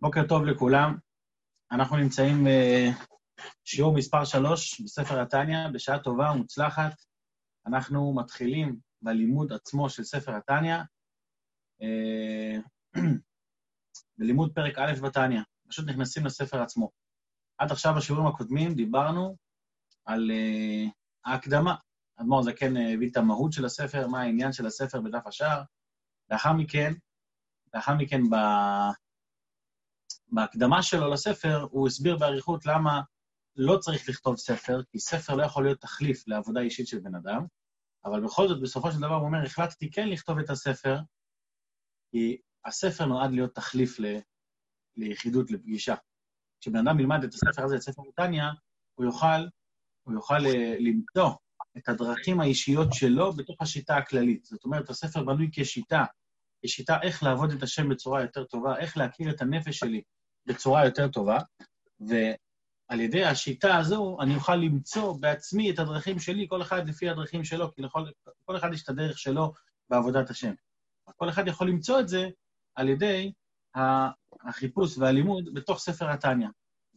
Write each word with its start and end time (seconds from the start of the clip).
בוקר 0.00 0.26
טוב 0.28 0.44
לכולם. 0.44 0.96
אנחנו 1.72 1.96
נמצאים 1.96 2.46
בשיעור 3.64 3.94
מספר 3.94 4.24
3 4.24 4.80
בספר 4.80 5.20
התניא, 5.20 5.68
בשעה 5.74 5.98
טובה 5.98 6.32
ומוצלחת. 6.32 6.92
אנחנו 7.66 8.14
מתחילים 8.14 8.78
בלימוד 9.02 9.52
עצמו 9.52 9.90
של 9.90 10.04
ספר 10.04 10.36
התניא, 10.36 10.76
בלימוד 14.18 14.54
פרק 14.54 14.78
א' 14.78 14.92
בתניא. 15.02 15.40
פשוט 15.68 15.88
נכנסים 15.88 16.26
לספר 16.26 16.62
עצמו. 16.62 16.90
עד 17.58 17.72
עכשיו, 17.72 17.94
בשיעורים 17.96 18.26
הקודמים, 18.26 18.74
דיברנו 18.74 19.36
על 20.04 20.30
uh, 20.30 20.90
ההקדמה. 21.24 21.74
אדמו"ר 22.16 22.42
זקן 22.42 22.76
הביא 22.76 23.10
את 23.10 23.16
המהות 23.16 23.52
של 23.52 23.64
הספר, 23.64 24.06
מה 24.06 24.20
העניין 24.20 24.52
של 24.52 24.66
הספר 24.66 25.00
בדף 25.00 25.26
השער. 25.26 25.62
לאחר 26.30 26.52
מכן, 26.52 26.92
לאחר 27.74 27.94
מכן, 27.94 28.20
ב... 28.30 28.34
בהקדמה 30.30 30.82
שלו 30.82 31.10
לספר, 31.10 31.66
הוא 31.70 31.86
הסביר 31.86 32.16
באריכות 32.16 32.66
למה 32.66 33.00
לא 33.56 33.78
צריך 33.78 34.08
לכתוב 34.08 34.36
ספר, 34.36 34.80
כי 34.90 34.98
ספר 34.98 35.34
לא 35.34 35.42
יכול 35.42 35.64
להיות 35.64 35.80
תחליף 35.80 36.28
לעבודה 36.28 36.60
אישית 36.60 36.86
של 36.86 36.98
בן 36.98 37.14
אדם, 37.14 37.46
אבל 38.04 38.24
בכל 38.24 38.48
זאת, 38.48 38.62
בסופו 38.62 38.92
של 38.92 38.98
דבר 38.98 39.14
הוא 39.14 39.26
אומר, 39.26 39.44
החלטתי 39.44 39.90
כן 39.90 40.08
לכתוב 40.08 40.38
את 40.38 40.50
הספר, 40.50 40.98
כי 42.10 42.38
הספר 42.64 43.04
נועד 43.04 43.30
להיות 43.30 43.54
תחליף 43.54 44.00
ל... 44.00 44.18
ליחידות, 44.96 45.50
לפגישה. 45.50 45.94
כשבן 46.60 46.88
אדם 46.88 47.00
ילמד 47.00 47.24
את 47.24 47.34
הספר 47.34 47.64
הזה, 47.64 47.76
את 47.76 47.80
ספר 47.80 48.02
נתניה, 48.08 48.50
הוא 48.94 49.06
יוכל, 49.06 49.46
הוא 50.06 50.14
יוכל 50.14 50.46
אה, 50.46 50.76
למצוא 50.78 51.30
את 51.78 51.88
הדרכים 51.88 52.40
האישיות 52.40 52.88
שלו 52.92 53.32
בתוך 53.32 53.62
השיטה 53.62 53.96
הכללית. 53.96 54.44
זאת 54.44 54.64
אומרת, 54.64 54.90
הספר 54.90 55.24
בנוי 55.24 55.50
כשיטה, 55.52 56.04
כשיטה 56.64 56.98
איך 57.02 57.22
לעבוד 57.22 57.50
את 57.52 57.62
השם 57.62 57.88
בצורה 57.88 58.22
יותר 58.22 58.44
טובה, 58.44 58.78
איך 58.78 58.96
להכיר 58.96 59.30
את 59.30 59.42
הנפש 59.42 59.78
שלי 59.78 60.02
בצורה 60.46 60.84
יותר 60.84 61.08
טובה, 61.08 61.38
ועל 62.00 63.00
ידי 63.00 63.24
השיטה 63.24 63.76
הזו 63.76 64.18
אני 64.20 64.34
אוכל 64.34 64.56
למצוא 64.56 65.16
בעצמי 65.20 65.70
את 65.70 65.78
הדרכים 65.78 66.18
שלי, 66.18 66.46
כל 66.48 66.62
אחד 66.62 66.88
לפי 66.88 67.08
הדרכים 67.08 67.44
שלו, 67.44 67.74
כי 67.74 67.82
לכל 67.82 68.04
כל 68.44 68.56
אחד 68.56 68.72
יש 68.72 68.82
את 68.82 68.88
הדרך 68.88 69.18
שלו 69.18 69.52
בעבודת 69.90 70.30
השם. 70.30 70.52
כל 71.16 71.28
אחד 71.28 71.48
יכול 71.48 71.68
למצוא 71.68 72.00
את 72.00 72.08
זה 72.08 72.28
על 72.74 72.88
ידי 72.88 73.32
החיפוש 74.44 74.98
והלימוד 74.98 75.54
בתוך 75.54 75.78
ספר 75.78 76.10
התניא. 76.10 76.48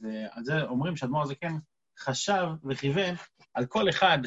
ועל 0.02 0.44
זה 0.44 0.62
אומרים 0.62 0.96
שאדמו"ר 0.96 1.24
הזה 1.24 1.36
כן 1.36 1.54
חשב 2.00 2.48
וכיוון 2.70 3.16
על 3.54 3.66
כל 3.66 3.90
אחד, 3.90 4.20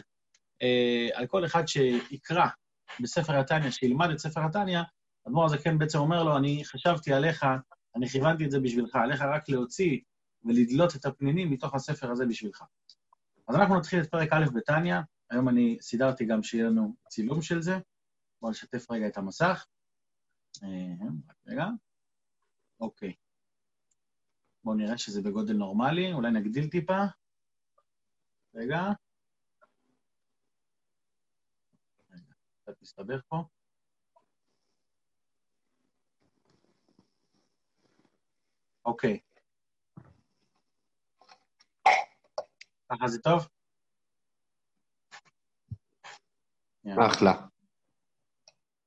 אה, 0.62 1.08
על 1.14 1.26
כל 1.26 1.44
אחד 1.44 1.68
שיקרא 1.68 2.46
בספר 3.00 3.36
התניא, 3.36 3.70
שילמד 3.70 4.10
את 4.10 4.18
ספר 4.18 4.40
התניא, 4.44 4.80
אדמו"ר 5.28 5.44
הזה 5.44 5.58
כן 5.58 5.78
בעצם 5.78 5.98
אומר 5.98 6.22
לו, 6.22 6.36
אני 6.36 6.64
חשבתי 6.64 7.12
עליך, 7.12 7.46
אני 7.96 8.08
כיוונתי 8.08 8.44
את 8.44 8.50
זה 8.50 8.60
בשבילך, 8.60 8.96
עליך 8.96 9.20
רק 9.22 9.48
להוציא 9.48 10.00
ולדלות 10.44 10.96
את 10.96 11.04
הפנינים 11.04 11.50
מתוך 11.50 11.74
הספר 11.74 12.10
הזה 12.10 12.26
בשבילך. 12.26 12.64
אז 13.48 13.56
אנחנו 13.56 13.78
נתחיל 13.78 14.00
את 14.00 14.10
פרק 14.10 14.32
א' 14.32 14.44
בתניא, 14.54 14.94
היום 15.30 15.48
אני 15.48 15.78
סידרתי 15.80 16.24
גם 16.24 16.42
שיהיה 16.42 16.64
לנו 16.64 16.94
צילום 17.08 17.42
של 17.42 17.62
זה. 17.62 17.78
בואו 18.40 18.50
נשתף 18.50 18.90
רגע 18.90 19.06
את 19.06 19.16
המסך. 19.16 19.66
אה, 20.62 20.68
רק 21.28 21.36
רגע. 21.46 21.66
אוקיי. 22.80 23.14
בואו 24.64 24.76
נראה 24.76 24.98
שזה 24.98 25.22
בגודל 25.22 25.56
נורמלי, 25.56 26.12
אולי 26.12 26.30
נגדיל 26.30 26.68
טיפה. 26.68 27.04
רגע. 28.54 28.82
רגע, 32.10 32.32
קצת 32.62 32.82
מסתבך 32.82 33.20
פה. 33.28 33.44
אוקיי. 38.84 39.20
ככה 42.92 43.08
זה 43.08 43.18
טוב? 43.22 43.48
אחלה. 46.86 47.32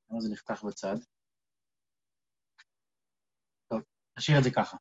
למה 0.09 0.21
זה 0.21 0.33
נחתך 0.33 0.63
בצד? 0.63 0.95
טוב, 3.69 3.81
נשאיר 4.17 4.37
את 4.37 4.43
זה 4.43 4.49
ככה. 4.51 4.77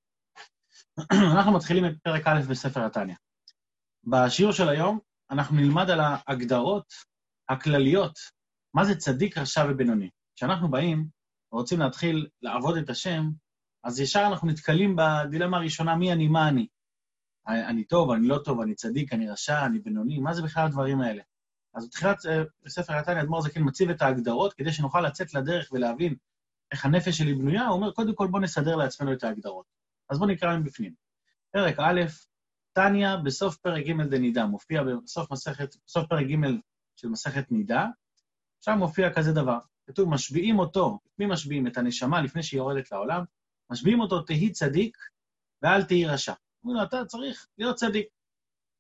אנחנו 1.37 1.53
מתחילים 1.57 1.85
את 1.85 1.99
פרק 2.03 2.27
א' 2.27 2.51
בספר 2.51 2.87
התניא. 2.87 3.17
בשיעור 4.05 4.53
של 4.53 4.69
היום 4.69 4.99
אנחנו 5.31 5.57
נלמד 5.57 5.91
על 5.91 6.01
ההגדרות 6.01 6.93
הכלליות, 7.49 8.19
מה 8.75 8.85
זה 8.85 8.95
צדיק, 8.99 9.39
רשע 9.39 9.61
ובינוני. 9.71 10.11
כשאנחנו 10.37 10.71
באים 10.71 11.09
ורוצים 11.53 11.81
להתחיל 11.81 12.29
לעבוד 12.43 12.77
את 12.77 12.91
השם, 12.91 13.23
אז 13.87 14.01
ישר 14.01 14.27
אנחנו 14.27 14.49
נתקלים 14.49 14.97
בדילמה 14.97 15.57
הראשונה, 15.57 15.97
מי 15.97 16.13
אני, 16.13 16.29
מה 16.29 16.49
אני. 16.49 16.67
אני 17.47 17.85
טוב, 17.85 18.11
אני 18.11 18.29
לא 18.29 18.39
טוב, 18.39 18.61
אני 18.61 18.75
צדיק, 18.75 19.13
אני 19.13 19.31
רשע, 19.31 19.67
אני 19.67 19.79
בינוני, 19.79 20.19
מה 20.19 20.35
זה 20.35 20.43
בכלל 20.43 20.67
הדברים 20.67 21.01
האלה? 21.01 21.23
אז 21.75 21.87
בתחילת 21.87 22.27
אה, 22.27 22.43
ספר 22.69 22.93
התניא, 22.93 23.23
אדמו"ר 23.23 23.41
זקן 23.41 23.61
מציב 23.65 23.91
את 23.91 24.03
ההגדרות 24.03 24.55
כדי 24.55 24.73
שנוכל 24.73 25.01
לצאת 25.01 25.35
לדרך 25.35 25.69
ולהבין 25.73 26.15
איך 26.73 26.85
הנפש 26.85 27.19
שלי 27.19 27.35
בנויה, 27.35 27.67
הוא 27.67 27.77
אומר, 27.77 27.93
קודם 27.93 28.15
כל 28.15 28.27
בואו 28.27 28.43
נסדר 28.43 28.77
לעצמנו 28.77 29.13
את 29.13 29.25
ההגדרות. 29.25 29.67
אז 30.11 30.19
בואו 30.19 30.31
נקרא 30.31 30.57
מבפנים. 30.57 30.95
פרק 31.53 31.79
א', 31.79 32.01
תניא 32.73 33.17
בסוף 33.25 33.57
פרק 33.57 33.87
ג' 33.87 34.03
דנידה, 34.03 34.47
מופיע 34.47 34.83
בסוף 34.83 35.33
מסכת, 35.33 35.77
בסוף 35.87 36.07
פרק 36.09 36.27
ג' 36.27 36.37
של 36.97 37.09
מסכת 37.09 37.53
נידה, 37.53 37.87
שם 38.61 38.79
מופיע 38.79 39.13
כזה 39.13 39.33
דבר. 39.33 39.59
כתוב, 39.87 40.09
משביעים 40.09 40.59
אותו, 40.59 40.99
מי 41.19 41.27
משביעים? 41.27 41.67
את 41.67 41.79
הנשמה 41.79 42.23
לפני 42.23 42.43
שהיא 42.43 42.59
יורדת 42.59 42.93
לעולם, 42.93 43.25
משביעים 43.71 44.01
אותו, 44.01 44.23
תהי 44.23 44.53
צדיק 44.53 44.97
ואל 45.63 45.83
תהי 45.83 46.07
רשע. 46.07 46.33
אומרים 46.65 46.81
לו, 46.81 46.89
אתה 46.89 47.05
צריך 47.05 47.47
להיות 47.59 47.77
צדיק. 47.77 48.07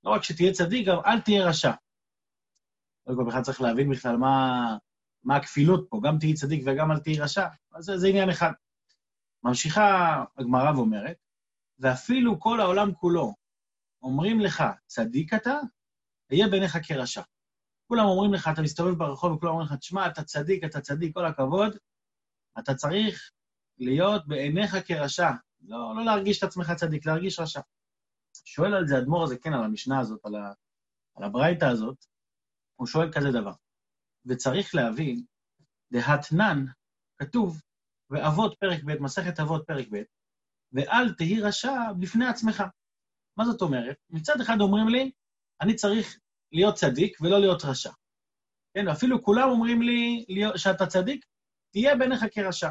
לא 0.04 0.10
רק 0.10 0.22
שתהיה 0.22 0.52
צדיק, 0.52 0.88
גם 0.88 0.98
אל 1.06 1.20
תהיה 1.20 1.48
רשע. 1.48 1.72
קודם 3.04 3.18
כל, 3.18 3.24
בכלל 3.28 3.42
צריך 3.42 3.60
להבין 3.60 3.90
בכלל 3.90 4.16
מה, 4.16 4.76
מה 5.24 5.36
הכפילות 5.36 5.86
פה, 5.90 6.00
גם 6.04 6.18
תהי 6.18 6.34
צדיק 6.34 6.62
וגם 6.66 6.92
אל 6.92 6.98
תהי 6.98 7.20
רשע. 7.20 7.46
אז 7.74 7.84
זה, 7.84 7.98
זה 7.98 8.08
עניין 8.08 8.30
אחד. 8.30 8.52
ממשיכה 9.42 10.24
הגמרא 10.38 10.76
ואומרת, 10.76 11.16
ואפילו 11.78 12.40
כל 12.40 12.60
העולם 12.60 12.94
כולו 12.94 13.34
אומרים 14.02 14.40
לך, 14.40 14.64
צדיק 14.86 15.34
אתה, 15.34 15.58
אהיה 16.32 16.48
בעיניך 16.48 16.78
כרשע. 16.82 17.22
כולם 17.88 18.04
אומרים 18.04 18.34
לך, 18.34 18.50
אתה 18.52 18.62
מסתובב 18.62 18.98
ברחוב 18.98 19.32
וכולם 19.32 19.52
אומרים 19.52 19.68
לך, 19.68 19.74
תשמע, 19.74 20.06
אתה 20.06 20.24
צדיק, 20.24 20.64
אתה 20.64 20.80
צדיק, 20.80 21.14
כל 21.14 21.24
הכבוד, 21.24 21.76
אתה 22.58 22.74
צריך 22.74 23.30
להיות 23.78 24.26
בעיניך 24.26 24.76
כרשע. 24.86 25.30
לא, 25.60 25.96
לא 25.96 26.04
להרגיש 26.04 26.38
את 26.38 26.42
עצמך 26.42 26.72
צדיק, 26.76 27.06
להרגיש 27.06 27.40
רשע. 27.40 27.60
שואל 28.44 28.74
על 28.74 28.86
זה 28.86 28.98
אדמו"ר 28.98 29.24
הזה, 29.24 29.38
כן, 29.38 29.52
על 29.52 29.64
המשנה 29.64 30.00
הזאת, 30.00 30.24
על, 30.24 30.34
ה, 30.34 30.52
על 31.14 31.24
הברייתא 31.24 31.64
הזאת, 31.64 31.96
הוא 32.76 32.86
שואל 32.86 33.12
כזה 33.12 33.30
דבר. 33.32 33.52
וצריך 34.26 34.74
להבין, 34.74 35.24
דהתנן, 35.92 36.64
כתוב, 37.18 37.62
ואבות 38.10 38.56
פרק 38.60 38.84
ב', 38.84 39.02
מסכת 39.02 39.40
אבות 39.40 39.66
פרק 39.66 39.86
ב', 39.92 40.02
ואל 40.72 41.14
תהי 41.14 41.40
רשע 41.40 41.92
בפני 42.00 42.26
עצמך. 42.26 42.62
מה 43.38 43.44
זאת 43.44 43.62
אומרת? 43.62 43.96
מצד 44.10 44.40
אחד 44.40 44.56
אומרים 44.60 44.88
לי, 44.88 45.10
אני 45.60 45.74
צריך 45.74 46.18
להיות 46.52 46.74
צדיק 46.74 47.20
ולא 47.20 47.40
להיות 47.40 47.64
רשע. 47.64 47.90
כן, 48.74 48.88
ואפילו 48.88 49.22
כולם 49.22 49.48
אומרים 49.48 49.82
לי 49.82 50.24
שאתה 50.56 50.86
צדיק, 50.86 51.26
תהיה 51.72 51.96
בעיניך 51.96 52.24
כרשע. 52.32 52.70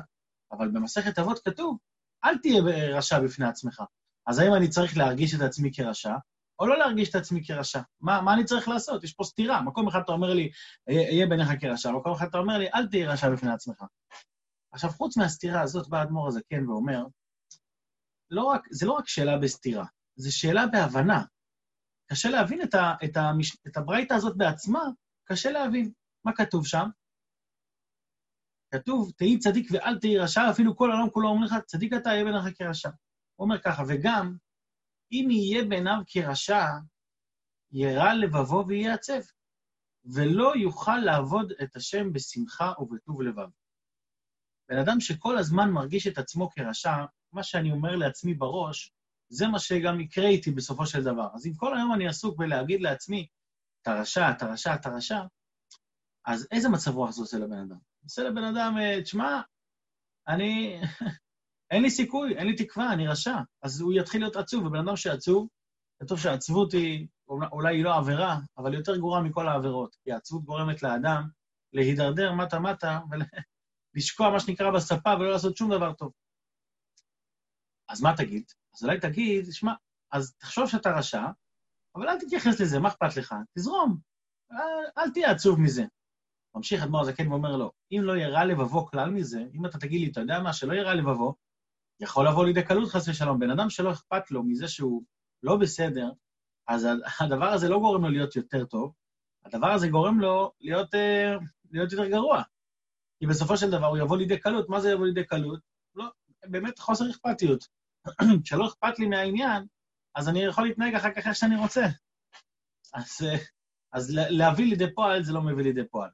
אבל 0.57 0.71
במסכת 0.71 1.19
אבות 1.19 1.39
כתוב, 1.39 1.77
אל 2.25 2.37
תהיה 2.37 2.61
רשע 2.97 3.19
בפני 3.19 3.47
עצמך. 3.47 3.83
אז 4.27 4.39
האם 4.39 4.53
אני 4.53 4.67
צריך 4.67 4.97
להרגיש 4.97 5.35
את 5.35 5.41
עצמי 5.41 5.71
כרשע, 5.73 6.15
או 6.59 6.67
לא 6.67 6.77
להרגיש 6.77 7.09
את 7.09 7.15
עצמי 7.15 7.45
כרשע? 7.45 7.81
מה, 8.01 8.21
מה 8.21 8.33
אני 8.33 8.43
צריך 8.43 8.67
לעשות? 8.67 9.03
יש 9.03 9.13
פה 9.13 9.23
סתירה. 9.23 9.61
מקום 9.61 9.87
אחד 9.87 9.99
אתה 10.03 10.11
אומר 10.11 10.33
לי, 10.33 10.49
אהיה 10.89 11.27
בעיניך 11.27 11.49
כרשע, 11.59 11.91
מקום 11.91 12.13
אחד 12.13 12.27
אתה 12.27 12.37
אומר 12.37 12.57
לי, 12.57 12.67
אל 12.73 12.87
תהיה 12.87 13.11
רשע 13.11 13.29
בפני 13.29 13.51
עצמך. 13.51 13.83
עכשיו, 14.71 14.89
חוץ 14.89 15.17
מהסתירה 15.17 15.61
הזאת, 15.61 15.89
בא 15.89 15.99
האדמו"ר 15.99 16.27
הזקן 16.27 16.69
ואומר, 16.69 17.05
לא 18.29 18.43
רק, 18.43 18.67
זה 18.71 18.85
לא 18.85 18.91
רק 18.91 19.07
שאלה 19.07 19.37
בסתירה, 19.37 19.85
זה 20.15 20.31
שאלה 20.31 20.67
בהבנה. 20.67 21.23
קשה 22.11 22.29
להבין 22.29 22.61
את, 22.61 22.75
את, 23.03 23.17
המש, 23.17 23.57
את 23.67 23.77
הברייתא 23.77 24.13
הזאת 24.13 24.37
בעצמה, 24.37 24.83
קשה 25.25 25.51
להבין. 25.51 25.91
מה 26.25 26.33
כתוב 26.33 26.65
שם? 26.65 26.89
כתוב, 28.79 29.11
תהי 29.17 29.39
צדיק 29.39 29.67
ואל 29.71 29.99
תהי 29.99 30.17
רשע, 30.17 30.49
אפילו 30.51 30.75
כל 30.75 30.91
העולם 30.91 31.09
כולו 31.09 31.29
אומר 31.29 31.45
לך, 31.45 31.53
צדיק 31.65 31.93
אתה, 31.93 32.09
יהיה 32.09 32.23
בעיניך 32.23 32.57
כרשע. 32.57 32.89
הוא 33.35 33.45
אומר 33.45 33.61
ככה, 33.61 33.83
וגם, 33.87 34.37
אם 35.11 35.27
יהיה 35.31 35.65
בעיניו 35.65 35.97
כרשע, 36.07 36.65
ירע 37.71 38.13
לבבו 38.13 38.65
וייעצב, 38.67 39.19
ולא 40.13 40.53
יוכל 40.55 40.97
לעבוד 40.97 41.51
את 41.63 41.75
השם 41.75 42.13
בשמחה 42.13 42.73
ובטוב 42.79 43.21
לבב. 43.21 43.47
בן 44.69 44.77
אדם 44.77 44.99
שכל 44.99 45.37
הזמן 45.37 45.69
מרגיש 45.69 46.07
את 46.07 46.17
עצמו 46.17 46.49
כרשע, 46.49 47.05
מה 47.31 47.43
שאני 47.43 47.71
אומר 47.71 47.95
לעצמי 47.95 48.33
בראש, 48.33 48.93
זה 49.29 49.47
מה 49.47 49.59
שגם 49.59 49.99
יקרה 49.99 50.27
איתי 50.27 50.51
בסופו 50.51 50.85
של 50.85 51.03
דבר. 51.03 51.27
אז 51.33 51.47
אם 51.47 51.53
כל 51.55 51.77
היום 51.77 51.93
אני 51.93 52.07
עסוק 52.07 52.37
בלהגיד 52.37 52.81
לעצמי, 52.81 53.27
אתה 53.81 53.93
רשע, 53.93 54.31
אתה 54.31 54.45
רשע, 54.45 54.75
אתה 54.75 54.89
רשע, 54.89 55.19
אז 56.25 56.47
איזה 56.51 56.69
מצב 56.69 56.91
רוח 56.95 57.11
זה 57.11 57.21
עושה 57.21 57.37
לבן 57.37 57.59
אדם? 57.59 57.77
עושה 58.03 58.23
לבן 58.23 58.43
אדם, 58.43 58.77
אה, 58.77 59.01
תשמע, 59.01 59.41
אני, 60.27 60.79
אין 61.71 61.81
לי 61.81 61.89
סיכוי, 61.89 62.37
אין 62.37 62.47
לי 62.47 62.55
תקווה, 62.55 62.93
אני 62.93 63.07
רשע. 63.07 63.35
אז 63.61 63.81
הוא 63.81 63.93
יתחיל 63.93 64.21
להיות 64.21 64.35
עצוב, 64.35 64.65
ובן 64.65 64.79
אדם 64.79 64.95
שעצוב, 64.95 65.47
כתוב 65.99 66.19
שהעצבות 66.19 66.73
היא, 66.73 67.07
אולי 67.27 67.75
היא 67.75 67.83
לא 67.83 67.95
עבירה, 67.95 68.39
אבל 68.57 68.71
היא 68.71 68.79
יותר 68.79 68.97
גרועה 68.97 69.21
מכל 69.21 69.47
העבירות. 69.47 69.95
כי 70.03 70.11
העצבות 70.11 70.43
גורמת 70.43 70.83
לאדם 70.83 71.29
להידרדר 71.73 72.33
מטה-מטה 72.33 72.99
ולשקוע, 73.95 74.29
מה 74.29 74.39
שנקרא, 74.39 74.71
בספה 74.71 75.13
ולא 75.19 75.31
לעשות 75.31 75.57
שום 75.57 75.71
דבר 75.71 75.93
טוב. 75.93 76.11
אז 77.89 78.01
מה 78.01 78.17
תגיד? 78.17 78.43
אז 78.75 78.83
אולי 78.83 78.99
תגיד, 78.99 79.45
שמע, 79.51 79.73
אז 80.11 80.35
תחשוב 80.35 80.69
שאתה 80.69 80.89
רשע, 80.89 81.23
אבל 81.95 82.09
אל 82.09 82.19
תתייחס 82.19 82.59
לזה, 82.59 82.79
מה 82.79 82.87
אכפת 82.87 83.17
לך? 83.17 83.35
תזרום, 83.57 83.97
אל, 84.51 84.57
אל 84.97 85.11
תהיה 85.11 85.31
עצוב 85.31 85.59
מזה. 85.59 85.83
ממשיך 86.55 86.83
אדמו"ר 86.83 87.01
הזקן 87.01 87.31
ואומר 87.31 87.55
לו, 87.55 87.71
אם 87.91 88.01
לא 88.03 88.17
ירע 88.17 88.45
לבבו 88.45 88.85
כלל 88.85 89.09
מזה, 89.09 89.43
אם 89.53 89.65
אתה 89.65 89.77
תגיד 89.77 90.01
לי, 90.01 90.11
אתה 90.11 90.21
יודע 90.21 90.39
מה, 90.39 90.53
שלא 90.53 90.73
ירע 90.73 90.93
לבבו, 90.93 91.35
יכול 91.99 92.27
לבוא 92.27 92.45
לידי 92.45 92.63
קלות 92.63 92.89
חס 92.89 93.07
ושלום. 93.07 93.39
בן 93.39 93.49
אדם 93.49 93.69
שלא 93.69 93.91
אכפת 93.91 94.31
לו 94.31 94.43
מזה 94.43 94.67
שהוא 94.67 95.03
לא 95.43 95.57
בסדר, 95.57 96.11
אז 96.67 96.87
הדבר 97.21 97.45
הזה 97.45 97.69
לא 97.69 97.79
גורם 97.79 98.03
לו 98.03 98.09
להיות 98.09 98.35
יותר 98.35 98.65
טוב, 98.65 98.93
הדבר 99.45 99.67
הזה 99.67 99.87
גורם 99.87 100.19
לו 100.19 100.51
להיות, 100.61 100.95
אה, 100.95 101.35
להיות 101.71 101.91
יותר 101.91 102.05
גרוע. 102.05 102.43
כי 103.19 103.25
בסופו 103.27 103.57
של 103.57 103.71
דבר 103.71 103.85
הוא 103.85 103.97
יבוא 103.97 104.17
לידי 104.17 104.39
קלות. 104.39 104.69
מה 104.69 104.79
זה 104.79 104.91
יבוא 104.91 105.05
לידי 105.05 105.25
קלות? 105.25 105.59
לא, 105.95 106.05
באמת 106.45 106.79
חוסר 106.79 107.09
אכפתיות. 107.09 107.67
כשלא 108.43 108.67
אכפת 108.67 108.99
לי 108.99 109.07
מהעניין, 109.07 109.65
אז 110.15 110.29
אני 110.29 110.43
יכול 110.43 110.67
להתנהג 110.67 110.95
אחר 110.95 111.13
כך 111.13 111.27
איך 111.27 111.35
שאני 111.35 111.55
רוצה. 111.55 111.85
אז, 112.93 113.21
אה, 113.23 113.37
אז 113.93 114.11
להביא 114.13 114.65
לידי 114.65 114.93
פועל 114.93 115.23
זה 115.23 115.33
לא 115.33 115.41
מביא 115.41 115.63
לידי 115.63 115.87
פועל. 115.91 116.09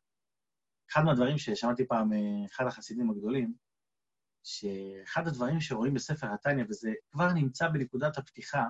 אחד 0.92 1.02
מהדברים 1.02 1.38
ששמעתי 1.38 1.88
פעם 1.88 2.10
מאחד 2.10 2.68
החסידים 2.68 3.10
הגדולים, 3.10 3.54
שאחד 4.44 5.28
הדברים 5.28 5.62
שרואים 5.62 5.94
בספר 5.94 6.28
התניא, 6.34 6.66
וזה 6.70 6.92
כבר 7.12 7.34
נמצא 7.34 7.68
בנקודת 7.68 8.18
הפתיחה, 8.18 8.66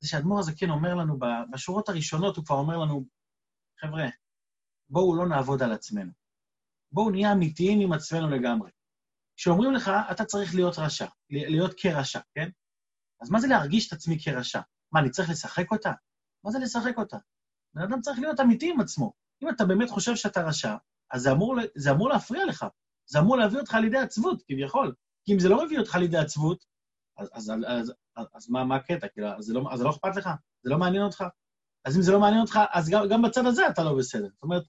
זה 0.00 0.08
שאדמו"ר 0.08 0.40
הזקן 0.40 0.70
אומר 0.70 0.94
לנו, 0.94 1.18
בשורות 1.50 1.88
הראשונות 1.88 2.36
הוא 2.36 2.44
כבר 2.44 2.56
אומר 2.56 2.78
לנו, 2.78 3.04
חבר'ה, 3.80 4.04
בואו 4.88 5.16
לא 5.16 5.28
נעבוד 5.28 5.62
על 5.62 5.72
עצמנו. 5.72 6.12
בואו 6.92 7.10
נהיה 7.10 7.32
אמיתיים 7.32 7.80
עם 7.80 7.92
עצמנו 7.92 8.30
לגמרי. 8.30 8.70
כשאומרים 9.36 9.72
לך, 9.72 9.90
אתה 10.10 10.24
צריך 10.24 10.54
להיות 10.54 10.74
רשע, 10.78 11.06
להיות 11.30 11.74
כרשע, 11.76 12.20
כן? 12.34 12.48
אז 13.20 13.30
מה 13.30 13.40
זה 13.40 13.46
להרגיש 13.48 13.88
את 13.88 13.92
עצמי 13.92 14.18
כרשע? 14.24 14.60
מה, 14.92 15.00
אני 15.00 15.10
צריך 15.10 15.30
לשחק 15.30 15.70
אותה? 15.70 15.92
מה 16.44 16.50
זה 16.50 16.58
לשחק 16.58 16.98
אותה? 16.98 17.16
בן 17.74 17.82
אדם 17.82 18.00
צריך 18.00 18.18
להיות 18.18 18.40
אמיתי 18.40 18.70
עם 18.70 18.80
עצמו. 18.80 19.12
אם 19.42 19.48
אתה 19.48 19.64
באמת 19.64 19.90
חושב 19.90 20.16
שאתה 20.16 20.42
רשע, 20.42 20.76
אז 21.12 21.22
זה 21.22 21.32
אמור, 21.32 21.56
זה 21.74 21.90
אמור 21.90 22.08
להפריע 22.08 22.44
לך. 22.44 22.66
זה 23.06 23.18
אמור 23.18 23.36
להביא 23.36 23.58
אותך 23.58 23.74
לידי 23.74 23.98
עצבות, 23.98 24.42
כביכול. 24.48 24.94
כי 25.24 25.34
אם 25.34 25.38
זה 25.38 25.48
לא 25.48 25.66
מביא 25.66 25.78
אותך 25.78 25.94
לידי 25.94 26.18
עצבות, 26.18 26.64
אז, 27.18 27.30
אז, 27.32 27.52
אז, 27.66 27.92
אז, 28.16 28.26
אז 28.34 28.50
מה, 28.50 28.64
מה 28.64 28.76
הקטע? 28.76 29.08
כאילו, 29.08 29.28
אז 29.28 29.44
זה, 29.44 29.54
לא, 29.54 29.68
אז 29.70 29.82
לא 29.82 29.90
אכפת 29.90 30.16
לך? 30.16 30.30
זה 30.62 30.70
לא 30.70 30.78
מעניין 30.78 31.02
אותך? 31.02 31.24
אז 31.84 31.96
אם 31.96 32.02
זה 32.02 32.12
לא 32.12 32.20
מעניין 32.20 32.40
אותך, 32.40 32.58
אז 32.72 32.90
גם, 32.90 33.08
גם 33.10 33.22
בצד 33.22 33.46
הזה 33.46 33.68
אתה 33.68 33.84
לא 33.84 33.98
בסדר. 33.98 34.28
זאת 34.28 34.42
אומרת, 34.42 34.62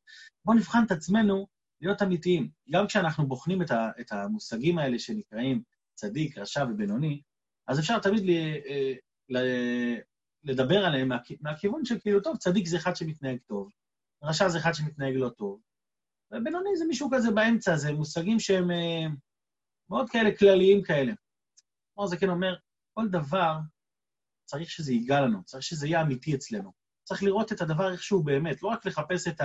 בואו 0.46 0.58
נבחן 0.58 0.84
את 0.86 0.92
עצמנו 0.92 1.48
להיות 1.82 2.02
אמיתיים. 2.02 2.50
גם 2.70 2.88
כשאנחנו 2.88 3.28
בוחנים 3.28 3.62
את, 3.62 3.72
ה, 3.72 3.90
את 4.00 4.12
המושגים 4.12 4.78
האלה 4.78 5.00
שנקראים 5.00 5.64
צדיק, 5.94 6.38
רשע 6.38 6.66
ובינוני, 6.70 7.22
אז 7.68 7.80
אפשר 7.80 8.00
תמיד 8.00 8.24
ל, 8.24 8.30
אה, 8.30 8.94
ל, 9.30 9.38
לדבר 10.44 10.86
עליהם 10.86 11.08
מה, 11.08 11.18
מהכיוון 11.42 11.86
של 11.86 12.00
כאילו, 12.00 12.22
טוב, 12.22 12.38
צדיק 12.38 12.68
זה 12.68 12.78
אחד 12.78 12.96
שמתנהג 12.96 13.38
טוב, 13.48 13.70
רשע 14.24 14.50
זה 14.50 14.58
אחד 14.58 14.74
שמתנהג 14.74 15.14
לא 15.16 15.30
טוב, 15.30 15.62
ובינוני 16.34 16.78
זה 16.78 16.86
מישהו 16.86 17.10
כזה 17.14 17.32
באמצע, 17.32 17.76
זה 17.76 17.94
מושגים 17.94 18.40
שהם 18.40 18.72
אה, 18.72 19.06
מאוד 19.90 20.10
כאלה 20.10 20.38
כלליים 20.38 20.84
כאלה. 20.84 21.14
כמו 21.94 22.08
זה 22.08 22.18
כן 22.18 22.30
אומר, 22.30 22.56
כל 22.94 23.08
דבר 23.10 23.58
צריך 24.46 24.70
שזה 24.70 24.94
ייגע 24.94 25.22
לנו, 25.22 25.44
צריך 25.44 25.64
שזה 25.64 25.88
יהיה 25.88 26.02
אמיתי 26.02 26.36
אצלנו. 26.36 26.72
צריך 27.04 27.24
לראות 27.24 27.52
את 27.52 27.62
הדבר 27.62 27.92
איך 27.92 28.04
שהוא 28.04 28.26
באמת, 28.26 28.64
לא 28.64 28.68
רק 28.68 28.86
לחפש 28.86 29.28
את 29.28 29.42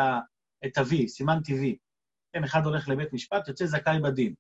ה-V, 0.77 1.09
סימן 1.09 1.43
טבעי. 1.45 1.77
כן, 2.33 2.45
אחד 2.45 2.61
הולך 2.65 2.89
לבית 2.89 3.13
משפט, 3.13 3.49
יוצא 3.49 3.67
זכאי 3.67 3.99
בדין. 4.03 4.35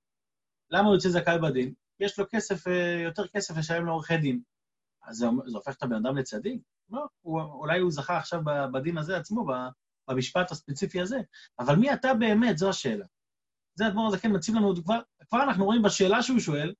למה 0.71 0.87
הוא 0.87 0.95
יוצא 0.95 1.09
זכאי 1.09 1.39
בדין? 1.43 1.75
יש 2.01 2.19
לו 2.19 2.25
כסף, 2.31 2.69
אה, 2.69 3.01
יותר 3.05 3.29
כסף 3.29 3.57
לשלם 3.57 3.87
לעורכי 3.87 4.17
דין. 4.17 4.41
אז 5.03 5.17
זה, 5.17 5.27
זה 5.47 5.57
הופך 5.57 5.77
את 5.77 5.83
הבן 5.83 6.07
אדם 6.07 6.17
לצדיק? 6.17 6.63
לא, 6.91 7.07
הוא, 7.21 7.41
אולי 7.43 7.81
הוא 7.81 7.91
זכה 7.91 8.19
עכשיו 8.19 8.41
בדין 8.73 8.99
הזה 8.99 9.17
עצמו, 9.17 9.47
במשפט 10.09 10.51
הספציפי 10.51 11.01
הזה, 11.01 11.19
אבל 11.59 11.77
מי 11.77 11.93
אתה 11.93 12.15
באמת, 12.15 12.59
זו 12.59 12.69
השאלה. 12.69 13.07
זה 13.75 13.87
הדבר 13.87 14.01
הזה 14.01 14.19
כן 14.19 14.37
מציב 14.37 14.55
לנו, 14.55 14.75
כבר, 14.85 15.01
כבר 15.29 15.43
אנחנו 15.43 15.65
רואים 15.65 15.83
בשאלה 15.83 16.23
שהוא 16.23 16.39
שואל, 16.39 16.75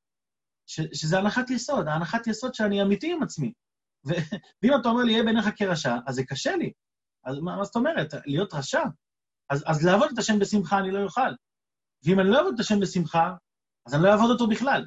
ש, 0.67 0.81
שזה 0.93 1.19
הנחת 1.19 1.51
יסוד, 1.51 1.89
ההנחת 1.89 2.27
יסוד 2.27 2.55
שאני 2.55 2.83
אמיתי 2.83 3.13
עם 3.13 3.23
עצמי. 3.23 3.53
ו, 4.07 4.11
ואם 4.63 4.73
אתה 4.81 4.89
אומר 4.89 5.03
לי, 5.03 5.13
יהיה 5.13 5.25
בעיניך 5.25 5.49
כרשע, 5.57 5.97
אז 6.07 6.15
זה 6.15 6.25
קשה 6.25 6.57
לי. 6.57 6.73
אז 7.25 7.39
מה, 7.39 7.57
מה 7.57 7.65
זאת 7.65 7.77
אומרת? 7.77 8.15
להיות 8.27 8.55
רשע? 8.55 8.83
אז, 9.51 9.65
אז 9.67 9.87
לעבוד 9.87 10.09
את 10.13 10.19
השם 10.19 10.39
בשמחה 10.39 10.79
אני 10.79 10.91
לא 10.91 11.03
אוכל. 11.03 11.31
ואם 12.05 12.21
אני 12.21 12.29
לא 12.29 12.39
אעבוד 12.39 12.55
את 12.55 12.61
השם 12.61 12.81
בשמחה, 12.81 13.35
אז 13.87 13.95
אני 13.95 14.03
לא 14.03 14.09
אעבוד 14.09 14.31
אותו 14.31 14.47
בכלל. 14.49 14.87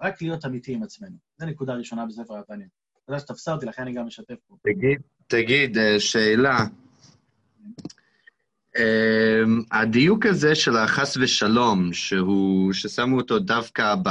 רק 0.00 0.22
להיות 0.22 0.44
אמיתי 0.44 0.72
עם 0.74 0.82
עצמנו. 0.82 1.16
זו 1.36 1.46
נקודה 1.46 1.74
ראשונה 1.74 2.06
בספר 2.06 2.38
התניא. 2.38 2.66
תודה 3.06 3.18
שתפסה 3.18 3.52
אותי, 3.52 3.66
לכן 3.66 3.82
אני 3.82 3.92
גם 3.92 4.06
משתף 4.06 4.34
פה. 4.46 4.56
תגיד, 4.62 5.00
תגיד, 5.26 5.78
אה, 5.78 6.00
שאלה. 6.00 6.58
Um, 8.76 9.64
הדיוק 9.70 10.26
הזה 10.26 10.54
של 10.54 10.76
החס 10.76 11.16
ושלום, 11.16 11.92
שהוא, 11.92 12.72
ששמו 12.72 13.16
אותו 13.16 13.38
דווקא 13.38 13.94
ב, 13.94 14.08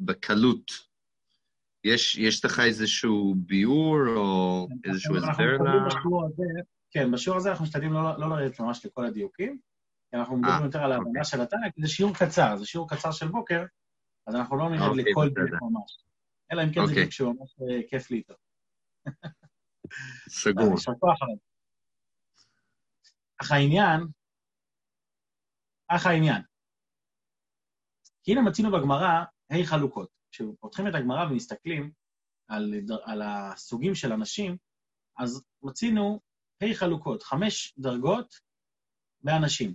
בקלות, 0.00 0.70
יש, 1.84 2.16
יש 2.16 2.44
לך 2.44 2.60
איזשהו 2.60 3.34
ביאור 3.38 3.98
או 4.16 4.68
איזשהו 4.84 5.16
הסבר 5.16 5.52
ל... 5.52 5.88
כן, 6.90 7.10
בשיעור 7.10 7.36
הזה 7.36 7.50
אנחנו 7.50 7.64
משתדלים 7.64 7.92
לא, 7.92 8.18
לא 8.18 8.28
לרדת 8.28 8.60
ממש 8.60 8.86
לכל 8.86 9.06
הדיוקים, 9.06 9.58
כי 10.10 10.16
אנחנו 10.16 10.36
מדברים 10.36 10.60
אה, 10.60 10.64
יותר 10.64 10.82
על 10.82 10.92
ההבנה 10.92 11.08
אוקיי. 11.08 11.24
של 11.24 11.40
התנא, 11.40 11.70
כי 11.74 11.82
זה 11.82 11.88
שיעור 11.88 12.14
קצר, 12.14 12.56
זה 12.56 12.66
שיעור 12.66 12.88
קצר 12.88 13.10
של 13.10 13.28
בוקר, 13.28 13.64
אז 14.26 14.34
אנחנו 14.34 14.56
לא 14.56 14.70
נרד 14.70 14.88
אוקיי, 14.88 15.04
לכל 15.04 15.28
דיוק 15.28 15.62
ממש. 15.62 16.04
אלא 16.52 16.62
אם 16.62 16.68
כן 16.68 16.74
זה 16.74 16.80
אוקיי. 16.80 16.94
דיוק 16.94 17.10
שהוא 17.10 17.34
ממש 17.38 17.54
אה, 17.70 17.80
כיף 17.88 18.10
לי 18.10 18.16
איתו. 18.16 18.34
סגור. 20.28 20.70
יישר 20.70 20.92
כוח 21.00 21.22
עליו. 21.22 21.36
אך 23.42 23.52
העניין, 23.52 24.00
אך 25.88 26.06
העניין. 26.06 26.42
כי 28.22 28.32
הנה 28.32 28.42
מצינו 28.42 28.68
בגמרא 28.72 29.24
ה' 29.50 29.66
חלוקות. 29.66 30.08
כשפותחים 30.30 30.88
את 30.88 30.94
הגמרא 30.94 31.30
ומסתכלים 31.30 31.92
על, 32.48 32.74
על 33.04 33.22
הסוגים 33.22 33.94
של 33.94 34.12
אנשים, 34.12 34.56
אז 35.18 35.44
מצינו 35.62 36.20
ה' 36.62 36.74
חלוקות, 36.74 37.22
חמש 37.22 37.74
דרגות 37.78 38.34
באנשים. 39.20 39.74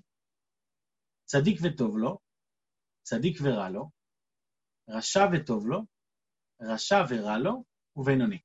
צדיק 1.26 1.60
וטוב 1.64 1.98
לו, 1.98 2.20
צדיק 3.02 3.38
ורע 3.44 3.70
לו, 3.70 3.90
רשע 4.90 5.26
וטוב 5.34 5.68
לו, 5.68 5.82
רשע 6.62 6.98
ורע 7.10 7.38
לו, 7.38 7.64
ובינוני. 7.96 8.40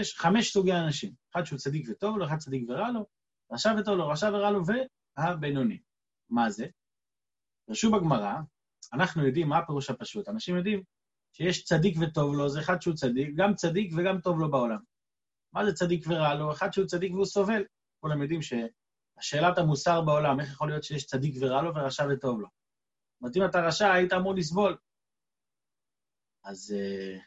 יש 0.00 0.14
חמש 0.18 0.52
סוגי 0.52 0.72
אנשים, 0.86 1.14
אחד 1.32 1.44
שהוא 1.44 1.58
צדיק 1.58 1.86
וטוב 1.90 2.18
לו, 2.18 2.26
אחד 2.26 2.36
צדיק 2.38 2.62
ורע 2.68 2.90
לו, 2.90 3.06
רשע 3.52 3.70
וטוב 3.78 4.00
רשע 4.00 4.26
ורע 4.26 4.50
לו, 4.50 4.62
והבינוני. 5.18 5.78
מה 6.30 6.50
זה? 6.50 6.66
רשו 7.70 7.90
בגמרא, 7.90 8.34
אנחנו 8.92 9.26
יודעים 9.26 9.48
מה 9.48 9.58
הפירוש 9.58 9.90
הפשוט. 9.90 10.28
אנשים 10.28 10.56
יודעים 10.56 10.82
שיש 11.32 11.64
צדיק 11.64 11.96
וטוב 12.00 12.34
לו, 12.34 12.48
זה 12.48 12.60
אחד 12.60 12.82
שהוא 12.82 12.94
צדיק, 12.94 13.28
גם 13.36 13.54
צדיק 13.54 13.92
וגם 13.96 14.20
טוב 14.20 14.40
לו 14.40 14.50
בעולם. 14.50 14.78
מה 15.52 15.66
זה 15.66 15.72
צדיק 15.72 16.04
ורע 16.08 16.34
לו? 16.34 16.52
אחד 16.52 16.72
שהוא 16.72 16.86
צדיק 16.86 17.12
והוא 17.12 17.24
סובל. 17.24 17.62
כולם 18.00 18.22
יודעים 18.22 18.40
שהשאלת 18.42 19.58
המוסר 19.58 20.00
בעולם, 20.00 20.40
איך 20.40 20.52
יכול 20.52 20.68
להיות 20.68 20.84
שיש 20.84 21.06
צדיק 21.06 21.34
ורע 21.40 21.62
לו 21.62 21.74
ורשע 21.74 22.06
וטוב 22.12 22.40
לו? 22.40 22.48
זאת 22.48 23.22
אומרת, 23.22 23.36
אם 23.36 23.44
אתה 23.50 23.66
רשע, 23.66 23.92
היית 23.92 24.12
אמור 24.12 24.34
לסבול. 24.34 24.76
אז, 26.44 26.74
אה, 26.78 27.18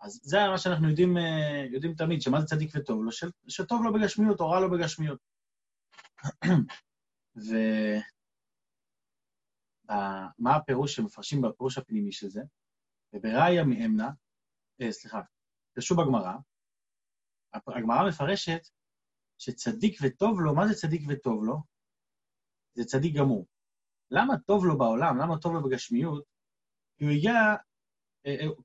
אז 0.00 0.20
זה 0.22 0.38
מה 0.50 0.58
שאנחנו 0.58 0.88
יודעים, 0.88 1.16
אה, 1.16 1.66
יודעים 1.70 1.94
תמיד, 1.94 2.22
שמה 2.22 2.40
זה 2.40 2.46
צדיק 2.46 2.70
וטוב 2.74 3.04
לו, 3.04 3.10
שטוב 3.48 3.84
לו 3.84 3.92
בגשמיות 3.92 4.40
או 4.40 4.50
רע 4.50 4.60
לו 4.60 4.70
בגשמיות. 4.70 5.18
ומה 9.88 10.56
הפירוש 10.56 10.96
שמפרשים 10.96 11.42
בפירוש 11.42 11.78
הפנימי 11.78 12.12
של 12.12 12.28
זה? 12.28 12.42
ובראיה 13.12 13.64
מאמנה, 13.64 14.10
אה, 14.82 14.92
סליחה, 14.92 15.20
פרשו 15.74 15.96
בגמרא, 15.96 16.32
הגמרא 17.52 18.08
מפרשת 18.08 18.60
שצדיק 19.38 19.98
וטוב 20.02 20.40
לו, 20.40 20.54
מה 20.54 20.68
זה 20.68 20.74
צדיק 20.74 21.02
וטוב 21.08 21.44
לו? 21.44 21.62
זה 22.74 22.84
צדיק 22.84 23.14
גמור. 23.16 23.46
למה 24.10 24.34
טוב 24.46 24.64
לו 24.64 24.78
בעולם? 24.78 25.18
למה 25.18 25.38
טוב 25.38 25.52
לו 25.54 25.62
בגשמיות? 25.62 26.24
כי 26.96 27.04
הוא 27.04 27.12
הגיע, 27.12 27.32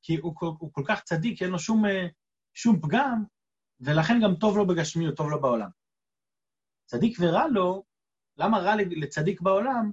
כי 0.02 0.16
הוא, 0.16 0.34
הוא, 0.40 0.56
הוא 0.60 0.74
כל 0.74 0.84
כך 0.88 1.04
צדיק, 1.04 1.42
אין 1.42 1.50
לו 1.50 1.60
שום, 1.60 1.86
אה, 1.86 2.08
שום 2.54 2.82
פגם, 2.82 3.24
ולכן 3.80 4.14
גם 4.24 4.36
טוב 4.36 4.58
לו 4.58 4.68
בגשמיות, 4.68 5.18
טוב 5.18 5.30
לו 5.30 5.42
בעולם. 5.42 5.70
צדיק 6.86 7.18
ורע 7.22 7.48
לו, 7.48 7.84
למה 8.38 8.60
רע 8.60 8.76
לצדיק 8.76 9.42
בעולם? 9.42 9.92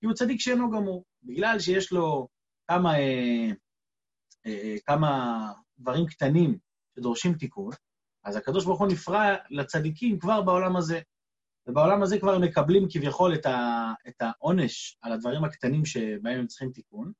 כי 0.00 0.06
הוא 0.06 0.14
צדיק 0.14 0.40
שאינו 0.40 0.70
גמור. 0.70 1.04
בגלל 1.22 1.58
שיש 1.58 1.92
לו 1.92 2.28
כמה, 2.68 2.98
אה, 2.98 3.50
אה, 4.46 4.74
כמה 4.86 5.52
דברים 5.78 6.06
קטנים 6.06 6.58
שדורשים 6.96 7.34
תיקון, 7.34 7.70
אז 8.24 8.36
הקדוש 8.36 8.64
ברוך 8.64 8.80
הוא 8.80 8.88
נפרע 8.88 9.34
לצדיקים 9.50 10.18
כבר 10.18 10.42
בעולם 10.42 10.76
הזה. 10.76 11.00
ובעולם 11.66 12.02
הזה 12.02 12.18
כבר 12.20 12.34
הם 12.34 12.42
מקבלים 12.42 12.86
כביכול 12.90 13.34
את, 13.34 13.46
ה, 13.46 13.92
את 14.08 14.14
העונש 14.20 14.98
על 15.02 15.12
הדברים 15.12 15.44
הקטנים 15.44 15.84
שבהם 15.84 16.40
הם 16.40 16.46
צריכים 16.46 16.72
תיקון, 16.72 17.12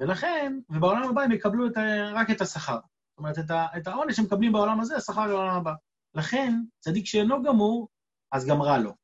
ולכן, 0.00 0.58
ובעולם 0.70 1.08
הבא 1.10 1.22
הם 1.22 1.32
יקבלו 1.32 1.66
את, 1.66 1.72
רק 2.14 2.30
את 2.30 2.40
השכר. 2.40 2.78
זאת 3.10 3.18
אומרת, 3.18 3.38
את, 3.38 3.50
ה, 3.50 3.66
את 3.76 3.86
העונש 3.86 4.18
הם 4.18 4.24
מקבלים 4.24 4.52
בעולם 4.52 4.80
הזה, 4.80 4.96
השכר 4.96 5.26
בעולם 5.26 5.56
הבא. 5.56 5.72
לכן, 6.14 6.52
צדיק 6.78 7.06
שאינו 7.06 7.42
גמור, 7.42 7.88
אז 8.32 8.46
גם 8.46 8.62
רע 8.62 8.78
לו. 8.78 8.94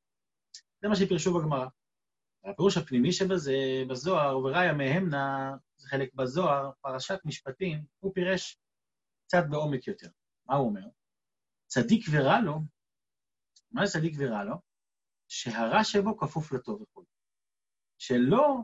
זה 0.83 0.89
מה 0.89 0.97
שפירשו 0.97 1.35
בגמרא. 1.35 1.67
הפירוש 2.45 2.77
הפנימי 2.77 3.13
שבזה, 3.13 3.55
בזוהר, 3.89 4.39
וראיה 4.39 4.73
מהמנה, 4.73 5.57
זה 5.77 5.89
חלק 5.89 6.15
בזוהר, 6.15 6.71
פרשת 6.81 7.19
משפטים, 7.25 7.85
הוא 7.99 8.15
פירש 8.15 8.59
קצת 9.27 9.45
בעומק 9.51 9.87
יותר. 9.87 10.09
מה 10.47 10.55
הוא 10.55 10.69
אומר? 10.69 10.87
צדיק 11.67 12.07
ורע 12.11 12.41
לו, 12.41 12.61
מה 13.73 13.87
זה 13.87 13.93
צדיק 13.93 14.15
ורע 14.19 14.45
לו? 14.45 14.55
שהרע 15.29 15.85
שבו 15.85 16.17
כפוף 16.17 16.53
לטוב 16.53 16.83
וכו'. 16.83 17.05
שלא, 17.99 18.59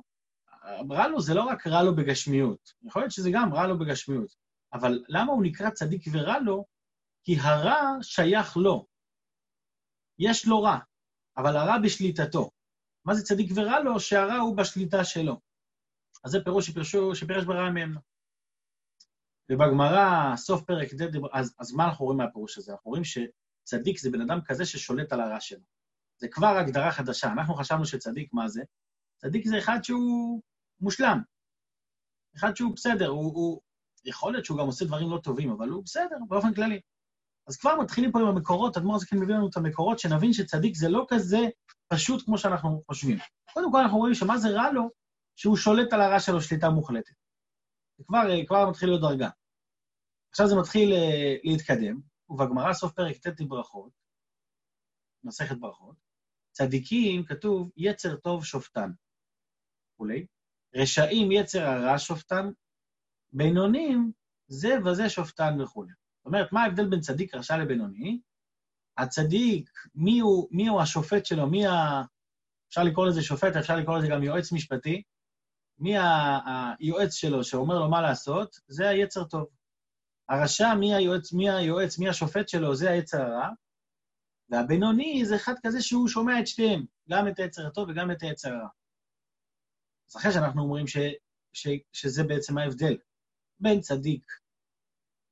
רע 0.91 1.09
לו 1.09 1.21
זה 1.21 1.35
לא 1.35 1.43
רק 1.43 1.67
רע 1.67 1.83
לו 1.83 1.97
בגשמיות, 1.97 2.73
יכול 2.83 3.03
להיות 3.03 3.13
שזה 3.13 3.31
גם 3.33 3.55
רע 3.55 3.67
לו 3.67 3.79
בגשמיות, 3.79 4.35
אבל 4.73 5.05
למה 5.09 5.33
הוא 5.33 5.43
נקרא 5.43 5.71
צדיק 5.71 6.05
ורע 6.13 6.39
לו? 6.39 6.65
כי 7.25 7.37
הרע 7.41 7.81
שייך 8.03 8.57
לו. 8.57 8.87
יש 10.19 10.47
לו 10.47 10.63
רע, 10.63 10.79
אבל 11.37 11.57
הרע 11.57 11.79
בשליטתו. 11.79 12.51
מה 13.05 13.15
זה 13.15 13.23
צדיק 13.25 13.53
ורע 13.55 13.81
לו? 13.81 14.01
שהרע 14.01 14.37
הוא 14.37 14.57
בשליטה 14.57 15.05
שלו. 15.05 15.41
אז 16.25 16.31
זה 16.31 16.45
פירוש 16.45 16.67
שפירשו, 16.67 17.15
שפירש 17.15 17.45
ברע 17.45 17.71
מהם. 17.71 17.97
ובגמרא, 19.51 20.37
סוף 20.37 20.63
פרק 20.63 20.95
ד', 20.95 21.17
אז, 21.33 21.55
אז 21.59 21.73
מה 21.73 21.85
אנחנו 21.85 22.05
רואים 22.05 22.19
מהפירוש 22.19 22.59
הזה? 22.59 22.73
אנחנו 22.73 22.91
רואים 22.91 23.05
שצדיק 23.05 23.99
זה 23.99 24.11
בן 24.11 24.21
אדם 24.21 24.39
כזה 24.45 24.67
ששולט 24.67 25.13
על 25.13 25.21
הרע 25.21 25.41
שלו. 25.41 25.65
זה 26.17 26.29
כבר 26.29 26.47
הגדרה 26.47 26.93
חדשה. 26.93 27.33
אנחנו 27.33 27.55
חשבנו 27.55 27.87
שצדיק, 27.87 28.33
מה 28.33 28.49
זה? 28.49 28.63
צדיק 29.17 29.47
זה 29.47 29.59
אחד 29.59 29.79
שהוא 29.83 30.43
מושלם. 30.83 31.19
אחד 32.37 32.57
שהוא 32.57 32.75
בסדר, 32.75 33.09
הוא, 33.09 33.35
הוא... 33.35 33.61
יכול 34.05 34.33
להיות 34.33 34.45
שהוא 34.45 34.59
גם 34.59 34.67
עושה 34.67 34.85
דברים 34.85 35.11
לא 35.11 35.19
טובים, 35.19 35.51
אבל 35.51 35.69
הוא 35.69 35.85
בסדר 35.85 36.17
באופן 36.29 36.55
כללי. 36.55 36.81
אז 37.49 37.57
כבר 37.57 37.81
מתחילים 37.81 38.13
פה 38.13 38.21
עם 38.21 38.27
המקורות, 38.27 38.77
אדמו"ר 38.77 38.99
זה 38.99 39.07
כן 39.07 39.17
מביא 39.19 39.35
לנו 39.35 39.49
את 39.49 39.57
המקורות, 39.57 39.99
שנבין 39.99 40.33
שצדיק 40.33 40.77
זה 40.77 40.89
לא 40.89 41.07
כזה 41.09 41.39
פשוט 41.89 42.25
כמו 42.25 42.39
שאנחנו 42.39 42.83
חושבים. 42.87 43.19
קודם 43.53 43.73
כל 43.73 43.79
אנחנו 43.79 43.99
רואים 43.99 44.15
שמה 44.15 44.39
זה 44.39 44.49
רע 44.49 44.73
לו? 44.73 44.91
שהוא 45.37 45.57
שולט 45.57 45.93
על 45.93 46.01
הרע 46.01 46.21
שלו 46.21 46.41
שליטה 46.43 46.71
מוחלטת. 46.71 47.15
כבר, 48.07 48.47
כבר 48.47 48.71
מתחיל 48.71 48.89
להיות 48.89 49.01
דרגה. 49.01 49.29
עכשיו 50.31 50.49
זה 50.49 50.57
מתחיל 50.57 50.93
uh, 50.93 51.41
להתקדם, 51.45 52.01
ובגמרא 52.29 52.73
סוף 52.73 52.93
פרק 52.93 53.17
ט' 53.17 53.41
ברכות, 53.41 53.93
מסכת 55.25 55.57
ברכות, 55.57 55.97
צדיקים, 56.53 57.25
כתוב, 57.25 57.71
יצר 57.77 58.17
טוב 58.17 58.45
שופטן, 58.45 58.91
וכולי. 59.95 60.27
רשעים 60.75 61.33
יצר 61.33 61.63
הרע 61.63 61.99
שופטן, 61.99 62.51
בינונים 63.33 64.13
זה 64.47 64.75
וזה 64.85 65.09
שופטן 65.09 65.61
וכולי. 65.61 65.93
זאת 66.19 66.27
אומרת, 66.27 66.53
מה 66.53 66.63
ההבדל 66.63 66.89
בין 66.89 67.01
צדיק 67.01 67.35
רשע 67.35 67.57
לבינוני? 67.57 68.21
הצדיק, 68.99 69.71
מי 69.95 70.21
הוא, 70.21 70.49
מי 70.51 70.69
הוא 70.69 70.81
השופט 70.81 71.27
שלו? 71.27 71.47
מי 71.47 71.67
ה... 71.67 72.03
אפשר 72.69 72.83
לקרוא 72.83 73.07
לזה 73.07 73.23
שופט, 73.23 73.57
אפשר 73.57 73.77
לקרוא 73.77 73.99
לזה 73.99 74.09
גם 74.09 74.23
יועץ 74.23 74.53
משפטי. 74.53 75.03
מי 75.79 75.95
היועץ 75.99 77.15
שלו 77.15 77.45
שאומר 77.45 77.79
לו 77.79 77.91
מה 77.91 78.03
לעשות? 78.03 78.61
זה 78.69 78.89
היצר 78.89 79.25
טוב. 79.25 79.47
הרשע, 80.29 80.75
מי 80.75 80.95
היועץ, 80.95 81.33
מי 81.33 81.51
היועץ, 81.51 81.99
מי 81.99 82.09
השופט 82.09 82.49
שלו? 82.49 82.75
זה 82.75 82.91
היצר 82.91 83.23
הרע. 83.23 83.49
והבינוני 84.51 85.25
זה 85.25 85.37
אחד 85.37 85.55
כזה 85.67 85.83
שהוא 85.83 86.09
שומע 86.09 86.41
את 86.41 86.47
שתיהם, 86.47 86.85
גם 87.11 87.29
את 87.29 87.39
היצר 87.39 87.67
הטוב 87.67 87.89
וגם 87.89 88.11
את 88.11 88.23
היצר 88.23 88.49
הרע. 88.49 88.69
אז 90.13 90.17
אחרי 90.17 90.33
שאנחנו 90.33 90.63
אומרים 90.63 90.87
ש, 90.87 90.97
ש, 91.53 91.69
שזה 91.93 92.25
בעצם 92.25 92.59
ההבדל 92.59 92.97
בין 93.61 93.81
צדיק 93.81 94.33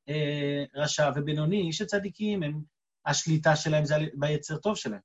אה, 0.09 0.65
רשע 0.75 1.11
ובינוני, 1.17 1.73
שצדיקים 1.73 2.43
הם, 2.43 2.63
השליטה 3.07 3.57
שלהם 3.57 3.85
זה 3.85 3.95
ביצר 4.15 4.57
טוב 4.57 4.77
שלהם. 4.77 5.01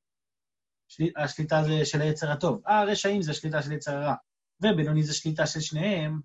של, 0.87 1.03
השליטה 1.17 1.63
זה 1.63 1.85
של 1.85 2.01
היצר 2.01 2.31
הטוב. 2.31 2.61
הרשעים 2.65 3.21
זה 3.21 3.33
שליטה 3.33 3.61
של 3.61 3.71
יצר 3.71 3.91
הרע. 3.91 4.15
ובינוני 4.61 5.03
זה 5.03 5.13
שליטה 5.13 5.47
של 5.47 5.59
שניהם. 5.59 6.21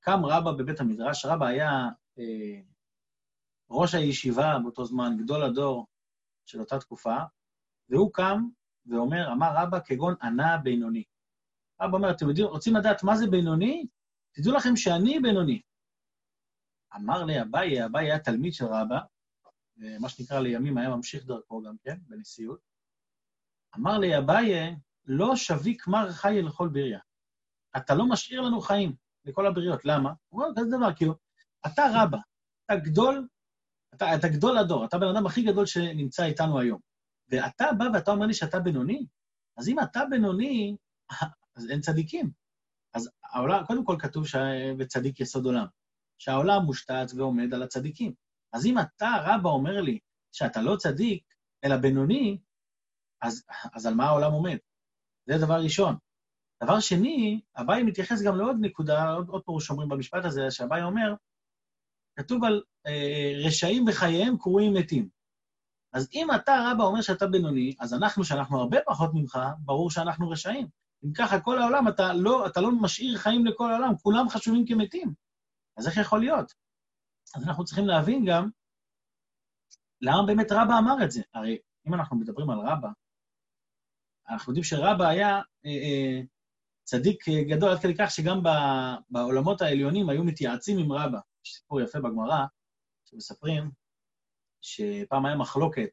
קם 0.00 0.24
רבא 0.24 0.52
בבית 0.52 0.80
המדרש, 0.80 1.24
רבא 1.24 1.46
היה 1.46 1.70
אה, 2.18 2.60
ראש 3.70 3.94
הישיבה 3.94 4.58
באותו 4.62 4.84
זמן, 4.84 5.16
גדול 5.18 5.42
הדור 5.42 5.86
של 6.46 6.60
אותה 6.60 6.78
תקופה, 6.78 7.16
והוא 7.88 8.12
קם 8.12 8.48
ואומר, 8.86 9.32
אמר 9.32 9.52
רבא 9.56 9.78
כגון 9.84 10.14
ענה 10.22 10.58
בינוני. 10.58 11.04
רבא 11.84 11.96
אומר, 11.96 12.10
אתם 12.10 12.28
יודעים, 12.28 12.46
רוצים 12.46 12.76
לדעת 12.76 13.02
מה 13.02 13.16
זה 13.16 13.26
בינוני? 13.26 13.86
תדעו 14.32 14.54
לכם 14.54 14.76
שאני 14.76 15.20
בינוני. 15.20 15.62
אמר 16.96 17.24
לי 17.24 17.42
אביי, 17.42 17.84
אביי 17.84 18.06
היה 18.06 18.18
תלמיד 18.18 18.54
של 18.54 18.64
רבא, 18.64 18.98
מה 20.00 20.08
שנקרא 20.08 20.40
לימים 20.40 20.78
היה 20.78 20.88
ממשיך 20.88 21.24
דרכו 21.24 21.62
גם 21.62 21.76
כן, 21.82 21.96
בנשיאות. 22.08 22.60
אמר 23.76 23.98
לי 23.98 24.18
אביי, 24.18 24.76
לא 25.04 25.36
שביק 25.36 25.86
מר 25.86 26.12
חי 26.12 26.42
לכל 26.42 26.68
בריה. 26.68 26.98
אתה 27.76 27.94
לא 27.94 28.08
משאיר 28.08 28.40
לנו 28.40 28.60
חיים 28.60 28.96
לכל 29.24 29.46
הבריות. 29.46 29.84
למה? 29.84 30.12
הוא 30.28 30.42
אומר 30.42 30.54
כזה 30.56 30.76
דבר, 30.76 30.94
כאילו, 30.94 31.14
אתה 31.66 31.82
רבא, 31.94 32.18
אתה 32.64 32.76
גדול, 32.76 33.28
אתה, 33.94 34.14
אתה 34.14 34.28
גדול 34.28 34.58
הדור, 34.58 34.84
אתה 34.84 34.96
הבן 34.96 35.06
אדם 35.06 35.26
הכי 35.26 35.42
גדול 35.42 35.66
שנמצא 35.66 36.24
איתנו 36.24 36.58
היום. 36.58 36.80
ואתה 37.28 37.64
בא 37.78 37.84
ואתה 37.94 38.10
אומר 38.10 38.26
לי 38.26 38.34
שאתה 38.34 38.60
בינוני? 38.60 39.06
אז 39.56 39.68
אם 39.68 39.80
אתה 39.80 40.00
בינוני, 40.10 40.76
אז 41.56 41.70
אין 41.70 41.80
צדיקים. 41.80 42.30
אז 42.94 43.10
העולם, 43.32 43.64
קודם 43.66 43.84
כל 43.84 43.96
כתוב 43.98 44.26
שבצדיק 44.26 45.20
יסוד 45.20 45.44
עולם. 45.44 45.66
שהעולם 46.18 46.62
מושתת 46.62 47.06
ועומד 47.16 47.54
על 47.54 47.62
הצדיקים. 47.62 48.14
אז 48.52 48.66
אם 48.66 48.78
אתה, 48.78 49.10
רבא, 49.24 49.48
אומר 49.48 49.80
לי 49.80 49.98
שאתה 50.32 50.62
לא 50.62 50.76
צדיק, 50.76 51.34
אלא 51.64 51.76
בינוני, 51.76 52.38
אז, 53.22 53.44
אז 53.74 53.86
על 53.86 53.94
מה 53.94 54.04
העולם 54.04 54.32
עומד? 54.32 54.56
זה 55.26 55.34
דבר 55.46 55.62
ראשון. 55.62 55.96
דבר 56.62 56.80
שני, 56.80 57.40
אביי 57.56 57.82
מתייחס 57.82 58.22
גם 58.22 58.36
לעוד 58.36 58.56
נקודה, 58.60 59.12
עוד, 59.12 59.28
עוד 59.28 59.42
פירוש 59.44 59.66
שאומרים 59.66 59.88
במשפט 59.88 60.24
הזה, 60.24 60.50
שאביי 60.50 60.82
אומר, 60.82 61.14
כתוב 62.18 62.44
על 62.44 62.62
אה, 62.86 63.32
רשעים 63.46 63.84
בחייהם 63.84 64.38
קרויים 64.38 64.74
מתים. 64.74 65.08
אז 65.92 66.08
אם 66.14 66.28
אתה, 66.34 66.52
רבא, 66.70 66.84
אומר 66.84 67.00
שאתה 67.00 67.26
בינוני, 67.26 67.74
אז 67.80 67.94
אנחנו, 67.94 68.24
שאנחנו 68.24 68.60
הרבה 68.60 68.78
פחות 68.86 69.10
ממך, 69.14 69.38
ברור 69.58 69.90
שאנחנו 69.90 70.30
רשעים. 70.30 70.68
אם 71.04 71.12
ככה, 71.12 71.40
כל 71.40 71.58
העולם, 71.58 71.88
אתה 71.88 72.12
לא, 72.12 72.46
אתה 72.46 72.60
לא 72.60 72.70
משאיר 72.82 73.18
חיים 73.18 73.46
לכל 73.46 73.70
העולם, 73.70 73.96
כולם 74.02 74.28
חשובים 74.28 74.66
כמתים. 74.66 75.14
אז 75.76 75.88
איך 75.88 75.96
יכול 75.96 76.20
להיות? 76.20 76.52
אז 77.36 77.48
אנחנו 77.48 77.64
צריכים 77.64 77.86
להבין 77.86 78.24
גם 78.26 78.48
למה 80.00 80.26
באמת 80.26 80.46
רבא 80.52 80.78
אמר 80.78 81.04
את 81.04 81.10
זה. 81.10 81.22
הרי 81.34 81.58
אם 81.86 81.94
אנחנו 81.94 82.16
מדברים 82.16 82.50
על 82.50 82.58
רבא, 82.58 82.88
אנחנו 84.28 84.50
יודעים 84.50 84.64
שרבא 84.64 85.04
היה 85.04 85.28
אה, 85.66 85.70
אה, 85.70 86.20
צדיק 86.84 87.28
גדול 87.28 87.70
עד 87.70 87.78
כדי 87.78 87.94
כך 87.98 88.10
שגם 88.10 88.42
בעולמות 89.10 89.62
העליונים 89.62 90.08
היו 90.08 90.24
מתייעצים 90.24 90.78
עם 90.78 90.92
רבא. 90.92 91.18
יש 91.44 91.54
סיפור 91.54 91.80
יפה 91.80 91.98
בגמרא, 92.00 92.46
שמספרים 93.04 93.70
שפעם 94.60 95.26
היה 95.26 95.36
מחלוקת 95.36 95.90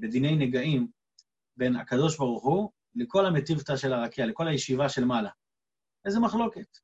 בדיני 0.00 0.36
נגעים 0.46 0.90
בין 1.56 1.76
הקדוש 1.76 2.18
ברוך 2.18 2.44
הוא 2.44 2.70
לכל 2.94 3.26
המטיבתא 3.26 3.76
של 3.76 3.92
הרקיע, 3.92 4.26
לכל 4.26 4.48
הישיבה 4.48 4.88
של 4.88 5.04
מעלה. 5.04 5.30
איזה 6.04 6.20
מחלוקת. 6.20 6.78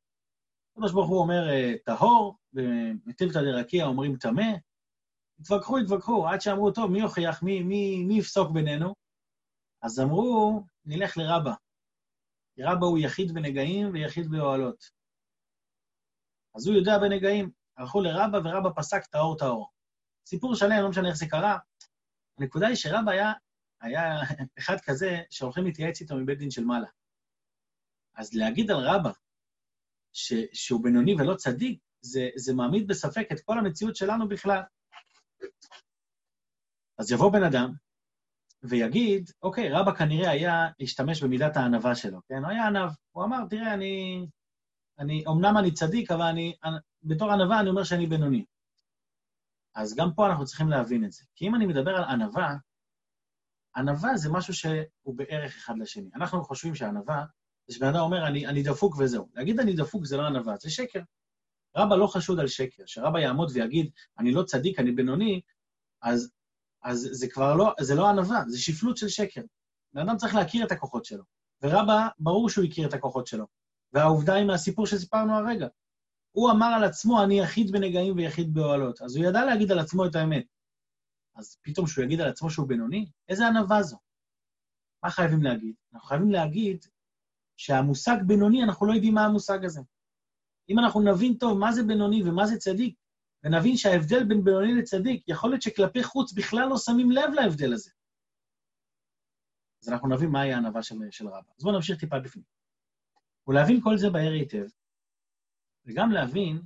הקדוש 0.72 0.92
ברוך 0.92 1.08
הוא 1.08 1.18
אומר 1.18 1.48
אה, 1.50 1.72
טהור, 1.84 2.36
ומטיבתא 2.52 3.42
דרקיע 3.42 3.84
אומרים 3.84 4.16
טמא. 4.16 4.52
התווכחו, 5.40 5.78
התווכחו, 5.78 6.28
עד 6.28 6.40
שאמרו, 6.40 6.70
טוב, 6.70 6.90
מי 6.90 7.00
יוכיח, 7.00 7.42
מי, 7.42 7.62
מי, 7.62 8.04
מי 8.04 8.18
יפסוק 8.18 8.50
בינינו? 8.50 8.94
אז 9.82 10.00
אמרו, 10.00 10.62
נלך 10.84 11.16
לרבא. 11.16 11.52
כי 12.54 12.62
רבא 12.62 12.86
הוא 12.86 12.98
יחיד 12.98 13.32
בנגעים 13.34 13.90
ויחיד 13.92 14.30
באוהלות. 14.30 14.84
אז 16.54 16.66
הוא 16.66 16.76
יודע 16.76 16.98
בנגעים. 16.98 17.50
הלכו 17.76 18.00
לרבא, 18.00 18.38
ורבא 18.44 18.70
פסק 18.76 19.06
טהור 19.06 19.38
טהור. 19.38 19.70
סיפור 20.26 20.54
שלם, 20.54 20.82
לא 20.82 20.88
משנה 20.88 21.08
איך 21.08 21.16
זה 21.16 21.26
קרה. 21.30 21.58
הנקודה 22.38 22.66
היא 22.66 22.76
שרבא 22.76 23.10
היה, 23.10 23.32
היה 23.80 24.20
אחד 24.58 24.76
כזה 24.80 25.22
שהולכים 25.30 25.64
להתייעץ 25.64 26.00
איתו 26.00 26.16
מבית 26.16 26.38
דין 26.38 26.50
של 26.50 26.64
מעלה. 26.64 26.88
אז 28.16 28.34
להגיד 28.34 28.70
על 28.70 28.76
רבא 28.76 29.10
ש, 30.12 30.32
שהוא 30.52 30.82
בינוני 30.82 31.14
ולא 31.14 31.34
צדיק, 31.34 31.80
זה, 32.00 32.28
זה 32.36 32.54
מעמיד 32.54 32.88
בספק 32.88 33.28
את 33.32 33.40
כל 33.40 33.58
המציאות 33.58 33.96
שלנו 33.96 34.28
בכלל. 34.28 34.62
אז 36.98 37.12
יבוא 37.12 37.32
בן 37.32 37.42
אדם 37.42 37.72
ויגיד, 38.62 39.30
אוקיי, 39.42 39.70
רבא 39.70 39.94
כנראה 39.94 40.30
היה 40.30 40.66
להשתמש 40.78 41.22
במידת 41.22 41.56
הענווה 41.56 41.94
שלו, 41.94 42.20
כן? 42.28 42.44
הוא 42.44 42.50
היה 42.50 42.66
ענב. 42.66 42.90
הוא 43.10 43.24
אמר, 43.24 43.38
תראה, 43.50 43.74
אני, 43.74 44.26
אני, 44.98 45.24
אמנם 45.28 45.56
אני 45.58 45.74
צדיק, 45.74 46.10
אבל 46.10 46.22
אני, 46.22 46.56
בתור 47.02 47.32
ענווה 47.32 47.60
אני 47.60 47.68
אומר 47.68 47.84
שאני 47.84 48.06
בינוני. 48.06 48.44
אז 49.74 49.96
גם 49.96 50.08
פה 50.14 50.26
אנחנו 50.26 50.44
צריכים 50.44 50.68
להבין 50.68 51.04
את 51.04 51.12
זה. 51.12 51.24
כי 51.34 51.46
אם 51.46 51.54
אני 51.54 51.66
מדבר 51.66 51.90
על 51.90 52.04
ענווה, 52.04 52.56
ענווה 53.76 54.16
זה 54.16 54.30
משהו 54.30 54.54
שהוא 54.54 55.16
בערך 55.16 55.56
אחד 55.56 55.74
לשני. 55.78 56.10
אנחנו 56.14 56.44
חושבים 56.44 56.74
שענווה 56.74 57.24
זה 57.68 57.74
שבן 57.74 57.86
אדם 57.86 58.00
אומר, 58.00 58.26
אני, 58.26 58.46
אני 58.46 58.62
דפוק 58.62 58.96
וזהו. 58.98 59.28
להגיד 59.34 59.60
אני 59.60 59.72
דפוק 59.72 60.04
זה 60.04 60.16
לא 60.16 60.26
ענווה, 60.26 60.54
זה 60.60 60.70
שקר. 60.70 61.00
רבא 61.76 61.96
לא 61.96 62.06
חשוד 62.06 62.40
על 62.40 62.48
שקר. 62.48 62.82
שרבא 62.86 63.18
יעמוד 63.18 63.50
ויגיד, 63.54 63.90
אני 64.18 64.32
לא 64.32 64.42
צדיק, 64.42 64.78
אני 64.78 64.92
בינוני, 64.92 65.40
אז, 66.02 66.30
אז 66.82 67.08
זה 67.12 67.28
כבר 67.28 67.54
לא, 67.54 67.74
זה 67.80 67.94
לא 67.94 68.08
ענווה, 68.08 68.42
זה 68.46 68.58
שפלות 68.60 68.96
של 68.96 69.08
שקר. 69.08 69.40
בן 69.92 70.08
אדם 70.08 70.16
צריך 70.16 70.34
להכיר 70.34 70.66
את 70.66 70.72
הכוחות 70.72 71.04
שלו. 71.04 71.24
ורבא, 71.62 72.08
ברור 72.18 72.50
שהוא 72.50 72.64
הכיר 72.64 72.88
את 72.88 72.94
הכוחות 72.94 73.26
שלו. 73.26 73.46
והעובדה 73.92 74.34
היא 74.34 74.46
מהסיפור 74.46 74.86
שסיפרנו 74.86 75.34
הרגע. 75.34 75.66
הוא 76.30 76.50
אמר 76.50 76.66
על 76.66 76.84
עצמו, 76.84 77.22
אני 77.22 77.40
יחיד 77.40 77.72
בנגעים 77.72 78.16
ויחיד 78.16 78.54
באוהלות. 78.54 79.02
אז 79.02 79.16
הוא 79.16 79.24
ידע 79.24 79.44
להגיד 79.44 79.72
על 79.72 79.78
עצמו 79.78 80.06
את 80.06 80.14
האמת. 80.14 80.44
אז 81.38 81.56
פתאום 81.62 81.86
שהוא 81.86 82.04
יגיד 82.04 82.20
על 82.20 82.28
עצמו 82.28 82.50
שהוא 82.50 82.68
בינוני? 82.68 83.10
איזה 83.28 83.46
ענווה 83.46 83.82
זו? 83.82 83.98
מה 85.02 85.10
חייבים 85.10 85.42
להגיד? 85.42 85.74
אנחנו 85.94 86.08
חייבים 86.08 86.30
להגיד 86.30 86.86
שהמושג 87.56 88.16
בינוני, 88.26 88.64
אנחנו 88.64 88.86
לא 88.86 88.92
יודעים 88.92 89.14
מה 89.14 89.24
המושג 89.24 89.64
הזה. 89.64 89.80
אם 90.68 90.78
אנחנו 90.78 91.00
נבין 91.00 91.34
טוב 91.34 91.58
מה 91.58 91.72
זה 91.72 91.82
בינוני 91.82 92.22
ומה 92.22 92.46
זה 92.46 92.56
צדיק, 92.56 92.98
ונבין 93.44 93.76
שההבדל 93.76 94.24
בין 94.24 94.44
בינוני 94.44 94.74
לצדיק, 94.74 95.24
יכול 95.28 95.50
להיות 95.50 95.62
שכלפי 95.62 96.02
חוץ 96.02 96.32
בכלל 96.32 96.68
לא 96.68 96.76
שמים 96.78 97.10
לב 97.10 97.30
להבדל 97.34 97.72
הזה. 97.72 97.90
אז 99.82 99.88
אנחנו 99.88 100.08
נבין 100.08 100.28
מהי 100.28 100.52
הענווה 100.52 100.82
של, 100.82 100.94
של 101.10 101.28
רבא. 101.28 101.52
אז 101.58 101.64
בואו 101.64 101.74
נמשיך 101.74 102.00
טיפה 102.00 102.20
בפנים. 102.20 102.44
ולהבין 103.46 103.80
כל 103.82 103.96
זה 103.98 104.10
בהר 104.10 104.32
היטב, 104.32 104.66
וגם 105.86 106.10
להבין 106.12 106.62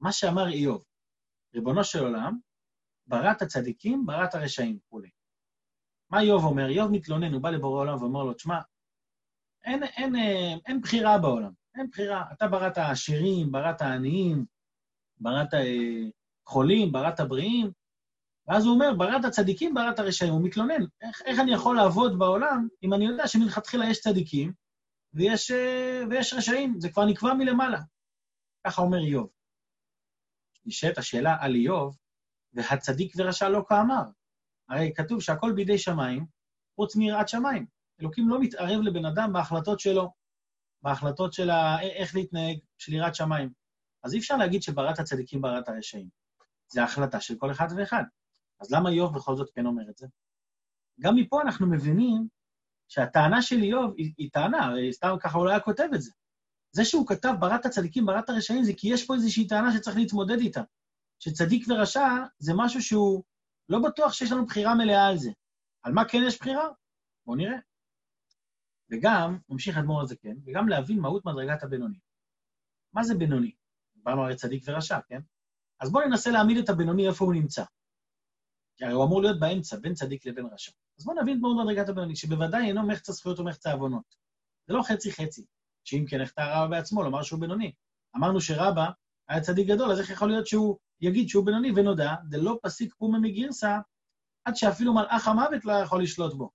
מה 0.00 0.12
שאמר 0.12 0.48
איוב, 0.48 0.84
ריבונו 1.54 1.84
של 1.84 1.98
עולם, 1.98 2.38
בראת 3.06 3.42
הצדיקים, 3.42 4.06
בראת 4.06 4.34
הרשעים, 4.34 4.78
וכולי. 4.86 5.08
מה 6.10 6.20
איוב 6.20 6.44
אומר? 6.44 6.68
איוב 6.68 6.90
מתלונן, 6.90 7.32
הוא 7.32 7.42
בא 7.42 7.50
לבורא 7.50 7.80
עולם 7.80 8.02
ואומר 8.02 8.24
לו, 8.24 8.34
תשמע, 8.34 8.58
אין, 9.64 9.82
אין, 9.82 10.16
אין, 10.16 10.58
אין 10.66 10.80
בחירה 10.80 11.18
בעולם, 11.18 11.52
אין 11.74 11.90
בחירה. 11.90 12.24
אתה 12.32 12.48
בראת 12.48 12.78
העשירים, 12.78 13.52
בראת 13.52 13.80
העניים, 13.80 14.44
בראת 15.18 15.54
אה, 15.54 16.08
חולים, 16.46 16.92
בראת 16.92 17.20
בריאים, 17.20 17.70
ואז 18.48 18.64
הוא 18.64 18.74
אומר, 18.74 18.94
בראת 18.98 19.24
הצדיקים, 19.24 19.74
בראת 19.74 19.98
הרשעים. 19.98 20.32
הוא 20.32 20.44
מתלונן, 20.44 20.84
איך, 21.02 21.22
איך 21.26 21.40
אני 21.40 21.52
יכול 21.54 21.76
לעבוד 21.76 22.18
בעולם 22.18 22.68
אם 22.82 22.94
אני 22.94 23.06
יודע 23.06 23.28
שמלכתחילה 23.28 23.90
יש 23.90 24.00
צדיקים 24.00 24.52
ויש, 25.14 25.50
אה, 25.50 26.02
ויש 26.10 26.34
רשעים? 26.34 26.80
זה 26.80 26.90
כבר 26.90 27.04
נקבע 27.04 27.34
מלמעלה. 27.34 27.80
ככה 28.66 28.82
אומר 28.82 28.98
איוב. 28.98 29.28
נשאלת 30.66 30.98
השאלה 30.98 31.36
על 31.40 31.54
איוב, 31.54 31.96
והצדיק 32.56 33.14
ורשע 33.16 33.48
לא 33.48 33.64
כאמר. 33.68 34.02
הרי 34.68 34.92
כתוב 34.96 35.22
שהכל 35.22 35.52
בידי 35.52 35.78
שמיים, 35.78 36.26
חוץ 36.76 36.96
מיראת 36.96 37.28
שמיים. 37.28 37.66
אלוקים 38.00 38.28
לא 38.28 38.40
מתערב 38.40 38.80
לבן 38.80 39.04
אדם 39.04 39.32
בהחלטות 39.32 39.80
שלו, 39.80 40.12
בהחלטות 40.82 41.32
של. 41.32 41.50
איך 41.96 42.14
להתנהג, 42.14 42.58
של 42.78 42.92
יראת 42.92 43.14
שמיים. 43.14 43.50
אז 44.04 44.14
אי 44.14 44.18
אפשר 44.18 44.36
להגיד 44.36 44.62
שבראת 44.62 44.98
הצדיקים 44.98 45.40
בראת 45.40 45.68
הרשעים. 45.68 46.08
זו 46.68 46.80
החלטה 46.80 47.20
של 47.20 47.34
כל 47.38 47.50
אחד 47.50 47.66
ואחד. 47.76 48.02
אז 48.60 48.72
למה 48.72 48.90
איוב 48.90 49.14
בכל 49.14 49.36
זאת 49.36 49.50
כן 49.54 49.66
אומר 49.66 49.90
את 49.90 49.96
זה? 49.96 50.06
גם 51.00 51.16
מפה 51.16 51.42
אנחנו 51.42 51.66
מבינים 51.66 52.28
שהטענה 52.88 53.42
של 53.42 53.62
איוב 53.62 53.94
היא, 53.96 54.12
היא 54.18 54.30
טענה, 54.32 54.72
סתם 54.90 55.16
ככה 55.20 55.38
הוא 55.38 55.46
לא 55.46 55.50
היה 55.50 55.60
כותב 55.60 55.88
את 55.94 56.02
זה. 56.02 56.10
זה 56.72 56.84
שהוא 56.84 57.06
כתב 57.06 57.32
בראת 57.40 57.66
הצדיקים, 57.66 58.06
בראת 58.06 58.28
הרשעים, 58.28 58.64
זה 58.64 58.72
כי 58.76 58.88
יש 58.92 59.06
פה 59.06 59.14
איזושהי 59.14 59.46
טענה 59.46 59.72
שצריך 59.72 59.96
להתמודד 59.96 60.38
איתה. 60.38 60.62
שצדיק 61.18 61.66
ורשע 61.68 62.08
זה 62.38 62.52
משהו 62.56 62.82
שהוא 62.82 63.24
לא 63.68 63.78
בטוח 63.88 64.12
שיש 64.12 64.32
לנו 64.32 64.46
בחירה 64.46 64.74
מלאה 64.74 65.06
על 65.06 65.16
זה. 65.16 65.30
על 65.82 65.92
מה 65.92 66.04
כן 66.08 66.18
יש 66.26 66.38
בחירה? 66.38 66.68
בואו 67.26 67.36
נראה. 67.36 67.56
וגם, 68.90 69.38
ממשיך 69.48 69.78
אדמו"ר 69.78 70.02
הזה 70.02 70.16
כן, 70.16 70.36
וגם 70.46 70.68
להבין 70.68 71.00
מהות 71.00 71.24
מדרגת 71.24 71.62
הבינוני. 71.62 71.98
מה 72.92 73.04
זה 73.04 73.14
בינוני? 73.14 73.54
דיברנו 73.94 74.22
הרי 74.22 74.36
צדיק 74.36 74.62
ורשע, 74.66 74.98
כן? 75.08 75.20
אז 75.80 75.92
בואו 75.92 76.08
ננסה 76.08 76.30
להעמיד 76.30 76.56
את 76.56 76.68
הבינוני 76.68 77.08
איפה 77.08 77.24
הוא 77.24 77.34
נמצא. 77.34 77.64
כי 78.76 78.84
הרי 78.84 78.94
הוא 78.94 79.04
אמור 79.04 79.22
להיות 79.22 79.40
באמצע, 79.40 79.76
בין 79.76 79.94
צדיק 79.94 80.26
לבין 80.26 80.46
רשע. 80.46 80.72
אז 80.98 81.04
בואו 81.04 81.22
נבין 81.22 81.36
את 81.36 81.42
מהות 81.42 81.56
מדרגת 81.64 81.88
הבינוני, 81.88 82.16
שבוודאי 82.16 82.68
אינו 82.68 82.86
מחצה 82.86 83.12
זכויות 83.12 83.38
ומחצה 83.38 83.72
עוונות. 83.72 84.16
זה 84.66 84.74
לא 84.74 84.82
חצי-חצי, 84.82 85.44
שאם 85.84 86.04
כן, 86.08 86.20
איך 86.20 86.32
טעה 86.32 86.64
רבא 86.64 86.76
בעצמו 86.76 87.02
לומר 87.02 87.22
שהוא 87.22 87.40
בינוני. 87.40 87.72
אמרנו 88.16 88.40
שרבא 88.40 88.90
היה 89.28 89.40
צדיק 89.40 89.68
גדול, 89.68 89.92
אז 89.92 90.00
איך 90.00 90.10
יכול 90.10 90.28
להיות 90.28 90.46
שהוא 90.46 90.78
יגיד 91.00 91.28
שהוא 91.28 91.46
בינוני 91.46 91.72
ונודע, 91.76 92.14
דלא 92.28 92.58
פסיק 92.62 92.94
פומא 92.94 93.18
מגירסא, 93.18 93.78
עד 94.44 94.56
שאפילו 94.56 94.94
מלאך 94.94 95.28
המוות 95.28 95.64
לא 95.64 95.72
יכול 95.72 96.02
לשלוט 96.02 96.34
בו. 96.34 96.50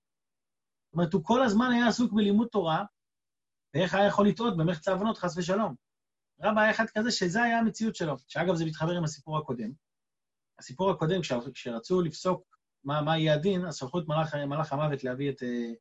זאת 0.86 0.94
אומרת, 0.94 1.12
הוא 1.12 1.24
כל 1.24 1.42
הזמן 1.42 1.70
היה 1.72 1.88
עסוק 1.88 2.12
בלימוד 2.12 2.48
תורה, 2.48 2.84
ואיך 3.74 3.94
היה 3.94 4.06
יכול 4.06 4.28
לטעות 4.28 4.56
במחצה 4.56 4.92
עוונות, 4.92 5.18
חס 5.18 5.36
ושלום. 5.36 5.74
רבא 6.40 6.60
היה 6.60 6.70
אחד 6.70 6.84
כזה 6.94 7.10
שזה 7.10 7.42
היה 7.42 7.58
המציאות 7.58 7.96
שלו, 7.96 8.14
שאגב, 8.28 8.54
זה 8.54 8.64
מתחבר 8.64 8.96
עם 8.96 9.04
הסיפור 9.04 9.38
הקודם. 9.38 9.70
הסיפור 10.58 10.90
הקודם, 10.90 11.20
כשרצו 11.54 12.00
לפסוק 12.00 12.58
מה, 12.84 13.02
מה 13.02 13.18
יהיה 13.18 13.34
הדין, 13.34 13.66
אז 13.66 13.76
שלחו 13.76 13.98
את 13.98 14.04
מלאך, 14.08 14.34
מלאך 14.34 14.72
המוות 14.72 15.04
להביא 15.04 15.30
את, 15.30 15.42
אה, 15.42 15.72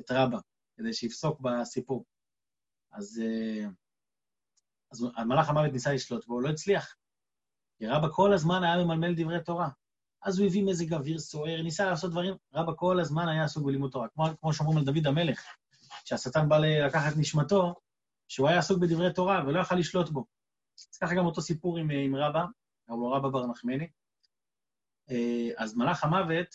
את 0.00 0.10
רבא, 0.10 0.38
כדי 0.76 0.92
שיפסוק 0.92 1.40
בסיפור. 1.40 2.04
אז, 2.92 3.22
אה, 3.24 3.66
אז 4.92 5.06
מלאך 5.26 5.48
המוות 5.48 5.72
ניסה 5.72 5.92
לשלוט 5.92 6.26
בו, 6.26 6.34
הוא 6.34 6.42
לא 6.42 6.48
הצליח. 6.48 6.96
כי 7.82 7.88
רבא 7.88 8.08
כל 8.12 8.32
הזמן 8.32 8.64
היה 8.64 8.84
ממלמל 8.84 9.14
דברי 9.14 9.44
תורה. 9.44 9.68
אז 10.22 10.38
הוא 10.38 10.46
הביא 10.46 10.64
מזג 10.64 10.94
אוויר 10.94 11.18
סוער, 11.18 11.62
ניסה 11.62 11.84
לעשות 11.84 12.10
דברים, 12.10 12.34
רבא 12.54 12.72
כל 12.76 13.00
הזמן 13.00 13.28
היה 13.28 13.44
עסוק 13.44 13.64
בלימוד 13.64 13.90
תורה. 13.90 14.08
כמו, 14.08 14.24
כמו 14.40 14.52
שאומרים 14.52 14.78
על 14.78 14.84
דוד 14.84 15.06
המלך, 15.06 15.44
כשהשטן 16.04 16.48
בא 16.48 16.58
לקחת 16.58 17.12
נשמתו, 17.16 17.74
שהוא 18.28 18.48
היה 18.48 18.58
עסוק 18.58 18.78
בדברי 18.78 19.12
תורה 19.12 19.44
ולא 19.46 19.60
יכל 19.60 19.74
לשלוט 19.74 20.08
בו. 20.08 20.24
אז 20.78 20.96
ככה 20.96 21.14
גם 21.14 21.26
אותו 21.26 21.42
סיפור 21.42 21.78
עם, 21.78 21.90
עם 21.90 22.16
רבא, 22.16 22.44
קראו 22.86 23.00
לו 23.00 23.10
רבא 23.12 23.28
בר 23.28 23.46
נחמני. 23.46 23.88
אה, 25.10 25.48
אז 25.56 25.76
מלאך 25.76 26.04
המוות 26.04 26.48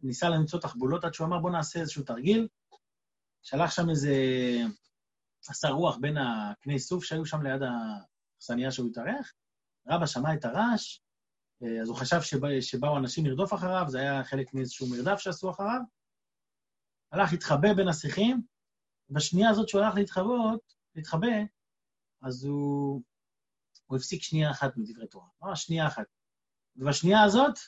ניסה 0.00 0.28
למצוא 0.28 0.60
תחבולות 0.60 1.04
עד 1.04 1.14
שהוא 1.14 1.26
אמר, 1.26 1.38
בוא 1.38 1.50
נעשה 1.50 1.80
איזשהו 1.80 2.04
תרגיל. 2.04 2.48
שלח 3.42 3.70
שם 3.70 3.90
איזה... 3.90 4.14
עשה 5.48 5.68
רוח 5.68 5.96
בין 5.96 6.16
הקני 6.16 6.78
סוף 6.78 7.04
שהיו 7.04 7.26
שם 7.26 7.42
ליד 7.42 7.60
האכסניה 7.62 8.70
שהוא 8.70 8.88
התארח. 8.90 9.32
רבא 9.88 10.06
שמע 10.06 10.34
את 10.34 10.44
הרעש, 10.44 11.00
אה, 11.62 11.82
אז 11.82 11.88
הוא 11.88 11.96
חשב 11.96 12.20
שבא, 12.22 12.60
שבאו 12.60 12.98
אנשים 12.98 13.26
לרדוף 13.26 13.54
אחריו, 13.54 13.84
זה 13.88 13.98
היה 14.00 14.24
חלק 14.24 14.54
מאיזשהו 14.54 14.86
מרדף 14.90 15.18
שעשו 15.18 15.50
אחריו. 15.50 15.80
הלך 17.12 17.32
להתחבא 17.32 17.74
בין 17.76 17.88
השיחים, 17.88 18.42
בשנייה 19.10 19.50
הזאת 19.50 19.68
שהוא 19.68 19.82
הלך 19.82 19.94
להתחבות, 19.94 20.74
להתחבא, 20.94 21.26
אז 22.22 22.44
הוא, 22.44 23.02
הוא 23.86 23.96
הפסיק 23.96 24.22
שנייה 24.22 24.50
אחת 24.50 24.76
מדברי 24.76 25.06
תורה. 25.06 25.26
ממש 25.42 25.62
שנייה 25.62 25.86
אחת. 25.86 26.06
ובשנייה 26.76 27.22
הזאת, 27.22 27.58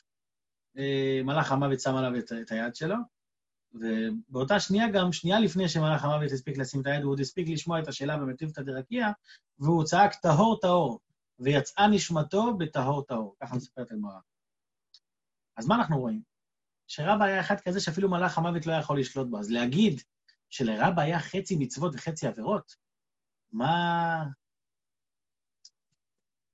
אה, 0.77 1.21
מלאך 1.23 1.51
המוות 1.51 1.79
שם 1.79 1.95
עליו 1.95 2.19
את, 2.19 2.31
את 2.41 2.51
היד 2.51 2.75
שלו, 2.75 2.95
ובאותה 3.73 4.59
שנייה 4.59 4.91
גם, 4.91 5.11
שנייה 5.11 5.39
לפני 5.39 5.69
שמלאך 5.69 6.03
המוות 6.03 6.31
הספיק 6.31 6.57
לשים 6.57 6.81
את 6.81 6.87
היד, 6.87 7.03
הוא 7.03 7.11
עוד 7.11 7.19
הספיק 7.19 7.47
לשמוע 7.49 7.79
את 7.79 7.87
השאלה 7.87 8.17
במטיבתא 8.17 8.61
דרקיע, 8.61 9.07
והוא 9.59 9.83
צעק 9.83 10.15
טהור 10.15 10.59
טהור, 10.61 10.99
ויצאה 11.39 11.87
נשמתו 11.87 12.57
בטהור 12.57 13.03
טהור. 13.03 13.35
ככה 13.41 13.55
מספרת 13.55 13.91
הגמרא. 13.91 14.19
אז 15.57 15.67
מה 15.67 15.75
אנחנו 15.75 15.99
רואים? 15.99 16.21
שרבא 16.87 17.25
היה 17.25 17.41
אחד 17.41 17.55
כזה 17.59 17.79
שאפילו 17.79 18.09
מלאך 18.09 18.37
המוות 18.37 18.65
לא 18.65 18.73
יכול 18.73 18.99
לשלוט 18.99 19.27
בו. 19.27 19.39
אז 19.39 19.51
להגיד 19.51 20.01
שלרבא 20.49 21.01
היה 21.01 21.19
חצי 21.19 21.55
מצוות 21.59 21.95
וחצי 21.95 22.27
עבירות, 22.27 22.75
מה... 23.51 24.25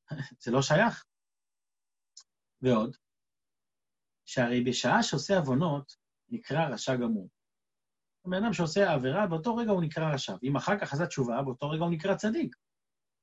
זה 0.43 0.51
לא 0.51 0.61
שייך. 0.61 1.05
ועוד, 2.61 2.97
שהרי 4.25 4.63
בשעה 4.63 5.03
שעושה 5.03 5.37
עוונות, 5.37 5.95
נקרא 6.29 6.67
רשע 6.69 6.95
גמור. 6.95 7.29
בן 8.25 8.43
אדם 8.43 8.53
שעושה 8.53 8.93
עבירה, 8.93 9.27
באותו 9.27 9.55
רגע 9.55 9.71
הוא 9.71 9.83
נקרא 9.83 10.13
רשע. 10.13 10.35
אם 10.43 10.55
אחר 10.55 10.79
כך 10.79 10.93
עשה 10.93 11.07
תשובה, 11.07 11.41
באותו 11.41 11.69
רגע 11.69 11.83
הוא 11.83 11.91
נקרא 11.91 12.15
צדיק. 12.15 12.55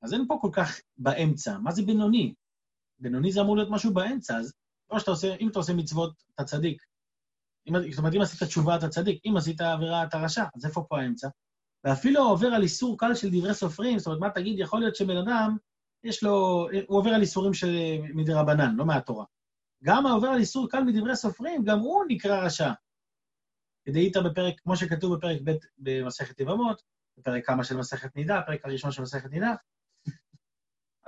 אז 0.02 0.14
אין 0.14 0.24
פה 0.28 0.38
כל 0.40 0.50
כך 0.52 0.80
באמצע. 0.98 1.58
מה 1.58 1.72
זה 1.72 1.82
בינוני? 1.82 2.34
בינוני 2.98 3.32
זה 3.32 3.40
אמור 3.40 3.56
להיות 3.56 3.70
משהו 3.70 3.94
באמצע, 3.94 4.36
אז 4.36 4.52
או 4.90 5.00
שאתה 5.00 5.10
עושה, 5.10 5.34
אם 5.34 5.48
אתה 5.48 5.58
עושה 5.58 5.74
מצוות, 5.74 6.22
אתה 6.34 6.44
צדיק. 6.44 6.82
אם, 7.68 7.74
זאת 7.90 7.98
אומרת, 7.98 8.14
אם 8.14 8.20
עשית 8.20 8.42
תשובה, 8.42 8.76
אתה 8.76 8.88
צדיק. 8.88 9.20
אם 9.26 9.36
עשית 9.36 9.60
עבירה, 9.60 10.04
אתה 10.04 10.18
רשע. 10.18 10.44
אז 10.54 10.66
איפה 10.66 10.84
פה 10.88 11.00
האמצע? 11.00 11.28
ואפילו 11.84 12.22
עובר 12.22 12.48
על 12.48 12.62
איסור 12.62 12.98
קל 12.98 13.14
של 13.14 13.28
דברי 13.30 13.54
סופרים, 13.54 13.98
זאת 13.98 14.06
אומרת, 14.06 14.20
מה 14.20 14.30
תגיד, 14.30 14.58
יכול 14.58 14.80
להיות 14.80 14.96
שבן 14.96 15.16
אדם, 15.16 15.56
יש 16.04 16.22
לו, 16.22 16.66
הוא 16.86 16.98
עובר 16.98 17.10
על 17.10 17.20
איסורים 17.20 17.54
של 17.54 17.76
מדרבנן, 18.14 18.76
לא 18.76 18.84
מהתורה. 18.84 19.24
גם 19.84 20.06
העובר 20.06 20.28
על 20.28 20.38
איסור 20.38 20.68
קל 20.68 20.80
מדברי 20.84 21.16
סופרים, 21.16 21.64
גם 21.64 21.78
הוא 21.78 22.04
נקרא 22.08 22.44
רשע. 22.44 22.72
כדאית 23.84 24.16
בפרק, 24.16 24.60
כמו 24.60 24.76
שכתוב 24.76 25.16
בפרק 25.16 25.40
ב' 25.44 25.52
במסכת 25.78 26.40
יבמות, 26.40 26.82
בפרק 27.18 27.46
כמה 27.46 27.64
של 27.64 27.76
מסכת 27.76 28.16
נידה, 28.16 28.38
הפרק 28.38 28.64
הראשון 28.64 28.90
של 28.92 29.02
מסכת 29.02 29.30
נידה, 29.30 29.54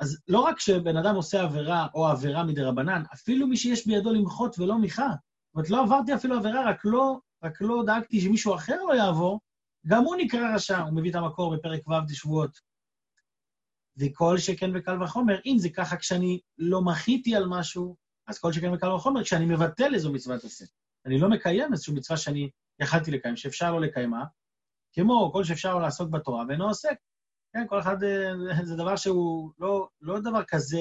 אז 0.00 0.18
לא 0.28 0.40
רק 0.40 0.60
שבן 0.60 0.96
אדם 0.96 1.14
עושה 1.14 1.42
עבירה 1.42 1.86
או 1.94 2.06
עבירה 2.06 2.44
מדי 2.44 2.62
רבנן, 2.62 3.02
אפילו 3.14 3.46
מי 3.46 3.56
שיש 3.56 3.86
בידו 3.86 4.12
למחות 4.12 4.58
ולא 4.58 4.78
מיכה. 4.78 5.08
זאת 5.08 5.54
אומרת, 5.54 5.70
לא 5.70 5.82
עברתי 5.82 6.14
אפילו 6.14 6.36
עבירה, 6.36 6.70
רק 6.70 6.80
לא, 6.84 7.20
רק 7.44 7.60
לא 7.60 7.82
דאגתי 7.86 8.20
שמישהו 8.20 8.54
אחר 8.54 8.76
לא 8.88 8.94
יעבור, 8.94 9.40
גם 9.86 10.04
הוא 10.04 10.16
נקרא 10.16 10.54
רשע, 10.54 10.78
הוא 10.78 10.96
מביא 10.96 11.10
את 11.10 11.14
המקור 11.14 11.56
בפרק 11.56 11.88
ו' 11.88 11.92
תשבועות. 12.08 12.60
וכל 13.96 14.38
שכן 14.38 14.70
וקל 14.74 15.02
וחומר, 15.02 15.38
אם 15.46 15.56
זה 15.58 15.68
ככה 15.68 15.96
כשאני 15.96 16.40
לא 16.58 16.82
מחיתי 16.82 17.36
על 17.36 17.48
משהו, 17.48 17.96
אז 18.26 18.38
כל 18.38 18.52
שכן 18.52 18.72
וקל 18.72 18.92
וחומר, 18.92 19.24
כשאני 19.24 19.44
מבטל 19.44 19.94
איזו 19.94 20.12
מצוות 20.12 20.44
עשה. 20.44 20.64
אני 21.06 21.18
לא 21.18 21.28
מקיים 21.28 21.72
איזושהי 21.72 21.94
מצווה 21.94 22.16
שאני 22.16 22.50
יכלתי 22.80 23.10
לקיים, 23.10 23.36
שאפשר 23.36 23.72
לא 23.72 23.80
לקיימה, 23.80 24.24
כמו 24.92 25.30
כל 25.32 25.44
שאפשר 25.44 25.78
לעסוק 25.78 26.10
בתורה 26.10 26.44
ואינו 26.48 26.68
עוסק. 26.68 26.96
כן, 27.52 27.66
כל 27.68 27.80
אחד, 27.80 28.02
אה, 28.02 28.32
זה 28.68 28.76
דבר 28.76 28.96
שהוא 28.96 29.52
לא, 29.58 29.88
לא 30.00 30.20
דבר 30.20 30.44
כזה, 30.44 30.78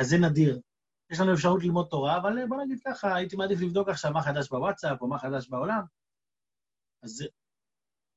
כזה 0.00 0.16
נדיר. 0.18 0.60
יש 1.10 1.20
לנו 1.20 1.34
אפשרות 1.34 1.62
ללמוד 1.62 1.86
תורה, 1.90 2.16
אבל 2.16 2.38
אה, 2.38 2.46
בוא 2.46 2.62
נגיד 2.62 2.78
ככה, 2.84 3.14
הייתי 3.14 3.36
מעדיף 3.36 3.60
לבדוק 3.60 3.88
עכשיו 3.88 4.12
מה 4.12 4.22
חדש 4.22 4.48
בוואטסאפ 4.48 5.02
או 5.02 5.08
מה 5.08 5.18
חדש 5.18 5.48
בעולם. 5.48 5.82
אז 7.02 7.24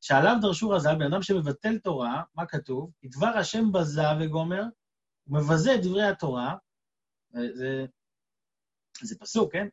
שעליו 0.02 0.36
דרשו 0.42 0.70
רז"ל, 0.70 0.96
בן 0.96 1.14
אדם 1.14 1.22
שמבטל 1.22 1.80
תורה, 1.80 2.24
מה 2.36 2.46
כתוב? 2.46 2.92
כי 3.02 3.08
דבר 3.08 3.28
השם 3.40 3.72
בזה 3.72 4.02
וגומר, 4.22 4.64
הוא 5.24 5.38
מבזה 5.38 5.76
את 5.76 5.80
דברי 5.84 6.04
התורה, 6.04 6.56
זה, 7.30 7.86
זה 9.02 9.20
פסוק, 9.20 9.54
כן? 9.54 9.68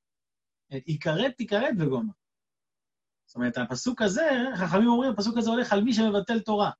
יכרת, 0.70 1.37
תיכרת 1.37 1.74
וגומר. 1.79 2.12
זאת 3.26 3.37
אומרת, 3.37 3.59
הפסוק 3.59 4.03
הזה, 4.03 4.29
חכמים 4.57 4.88
אומרים, 4.88 5.12
הפסוק 5.12 5.38
הזה 5.38 5.50
הולך 5.50 5.72
על 5.72 5.83
מי 5.83 5.92
שמבטל 5.92 6.40
תורה. 6.40 6.70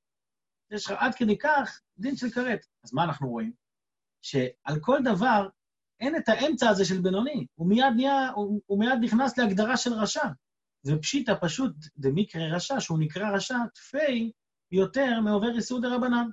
יש 0.71 0.87
לך 0.87 0.93
עד 0.99 1.15
כדי 1.15 1.39
כך 1.39 1.81
דין 1.99 2.17
של 2.17 2.31
כרת. 2.31 2.67
אז 2.85 2.95
מה 2.95 3.05
אנחנו 3.05 3.29
רואים? 3.29 3.53
שעל 4.23 4.81
כל 4.81 4.99
דבר 5.05 5.49
אין 6.01 6.17
את 6.17 6.29
האמצע 6.29 6.69
הזה 6.69 6.85
של 6.85 7.01
בינוני. 7.01 7.47
הוא 7.55 7.69
מיד, 7.69 7.93
נהיה, 7.97 8.31
הוא, 8.31 8.61
הוא 8.67 8.79
מיד 8.79 8.99
נכנס 9.01 9.39
להגדרה 9.39 9.77
של 9.77 9.93
רשע. 9.93 10.25
ופשיטא 10.87 11.35
פשוט 11.41 11.73
דמיקרא 11.97 12.43
רשע, 12.57 12.81
שהוא 12.81 12.99
נקרא 12.99 13.31
רשע, 13.37 13.57
תפי 13.75 14.33
יותר 14.71 15.21
מעובר 15.21 15.57
איסור 15.57 15.81
דה 15.81 15.89
רבנן. 15.97 16.29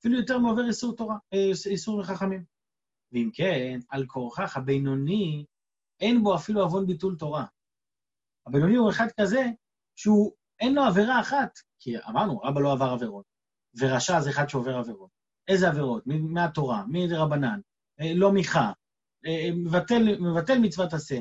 אפילו 0.00 0.18
יותר 0.18 0.38
מעובר 0.38 0.66
איסור 0.68 0.96
תורה, 0.96 1.16
אה, 1.32 1.70
איסור 1.70 2.02
חכמים. 2.02 2.44
ואם 3.12 3.30
כן, 3.34 3.78
על 3.88 4.06
כורכך 4.06 4.56
הבינוני, 4.56 5.44
אין 6.00 6.22
בו 6.22 6.36
אפילו 6.36 6.62
עוון 6.62 6.86
ביטול 6.86 7.16
תורה. 7.18 7.46
הבינוני 8.46 8.76
הוא 8.76 8.90
אחד 8.90 9.06
כזה 9.20 9.42
שהוא, 9.96 10.32
אין 10.60 10.74
לו 10.74 10.82
עבירה 10.82 11.20
אחת, 11.20 11.58
כי 11.78 11.94
אמרנו, 12.08 12.38
רבא 12.38 12.60
לא 12.60 12.72
עבר 12.72 12.90
עבירות, 12.90 13.24
ורשע 13.78 14.20
זה 14.20 14.30
אחד 14.30 14.48
שעובר 14.48 14.76
עבירות. 14.76 15.10
איזה 15.48 15.68
עבירות? 15.68 16.02
מהתורה, 16.06 16.84
מדרבנן, 16.88 17.60
אה, 18.00 18.12
לא 18.14 18.32
מיכה, 18.32 18.72
אה, 19.26 19.50
מבטל, 19.54 20.18
מבטל 20.20 20.58
מצוות 20.58 20.92
עשה. 20.92 21.20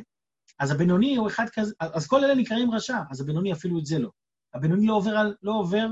אז 0.60 0.72
הבינוני 0.72 1.16
הוא 1.16 1.28
אחד 1.28 1.46
כזה, 1.54 1.74
אז 1.80 2.08
כל 2.08 2.24
אלה 2.24 2.36
נקראים 2.36 2.72
רשע, 2.72 2.98
אז 3.12 3.22
הבינוני 3.22 3.54
אפילו 3.54 3.80
את 3.80 3.86
זה 3.86 4.00
לא. 4.00 4.10
הבינוני 4.54 4.88
לא 4.88 4.94
עובר, 4.94 5.16
לא 5.42 5.52
עובר, 5.52 5.88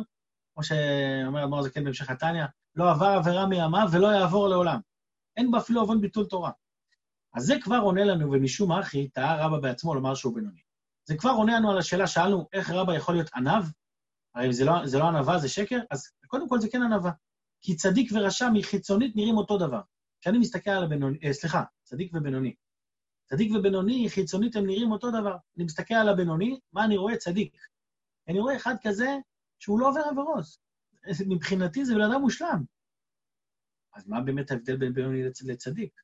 כמו 0.53 0.63
שאומר 0.63 1.43
אדמו"ר 1.43 1.63
זקן 1.63 1.83
בהמשך 1.83 2.09
התניא, 2.09 2.45
לא 2.75 2.91
עבר 2.91 3.05
עבירה 3.05 3.45
מימיו 3.45 3.87
ולא 3.91 4.07
יעבור 4.07 4.47
לעולם. 4.47 4.79
אין 5.37 5.51
בו 5.51 5.57
אפילו 5.57 5.81
עוון 5.81 6.01
ביטול 6.01 6.25
תורה. 6.25 6.51
אז 7.33 7.43
זה 7.45 7.55
כבר 7.61 7.77
עונה 7.77 8.03
לנו, 8.03 8.31
ומשום 8.31 8.71
אחי, 8.71 9.09
טעה 9.09 9.45
רבא 9.45 9.59
בעצמו 9.59 9.95
לומר 9.95 10.15
שהוא 10.15 10.35
בינוני. 10.35 10.59
זה 11.07 11.17
כבר 11.17 11.29
עונה 11.29 11.59
לנו 11.59 11.71
על 11.71 11.77
השאלה, 11.77 12.07
שאלנו 12.07 12.47
איך 12.53 12.69
רבא 12.69 12.95
יכול 12.95 13.15
להיות 13.15 13.29
ענב? 13.35 13.63
הרי 14.35 14.53
זה 14.53 14.65
לא, 14.65 14.85
זה 14.85 14.99
לא 14.99 15.07
ענווה, 15.07 15.39
זה 15.39 15.49
שקר? 15.49 15.79
אז 15.91 16.11
קודם 16.27 16.49
כל 16.49 16.59
זה 16.59 16.69
כן 16.71 16.81
ענווה. 16.81 17.11
כי 17.61 17.75
צדיק 17.75 18.11
ורשע 18.15 18.49
מחיצונית 18.53 19.15
נראים 19.15 19.37
אותו 19.37 19.57
דבר. 19.57 19.81
כשאני 20.21 20.37
מסתכל 20.37 20.69
על 20.69 20.83
הבינוני, 20.83 21.17
אה, 21.23 21.33
סליחה, 21.33 21.63
צדיק 21.83 22.11
ובינוני. 22.13 22.55
צדיק 23.25 23.51
ובינוני, 23.55 24.09
חיצונית 24.09 24.55
הם 24.55 24.65
נראים 24.65 24.91
אותו 24.91 25.11
דבר. 25.11 25.37
אני 25.57 25.65
מסתכל 25.65 25.93
על 25.93 26.09
הבינוני, 26.09 26.59
מה 26.73 26.85
אני 26.85 26.97
רואה? 26.97 27.17
צדיק. 27.17 27.57
אני 28.27 28.39
רואה 28.39 28.55
אחד 28.55 28.75
כזה 28.83 29.17
שהוא 29.59 29.79
לא 29.79 29.89
עובר 29.89 30.01
עבירות. 30.11 30.45
מבחינתי 31.27 31.85
זה 31.85 31.95
בן 31.95 32.01
אדם 32.11 32.21
מושלם. 32.21 32.63
אז 33.95 34.07
מה 34.07 34.21
באמת 34.21 34.51
ההבדל 34.51 34.77
בין 34.77 34.93
בינוני 34.93 35.23
לצדיק? 35.23 36.01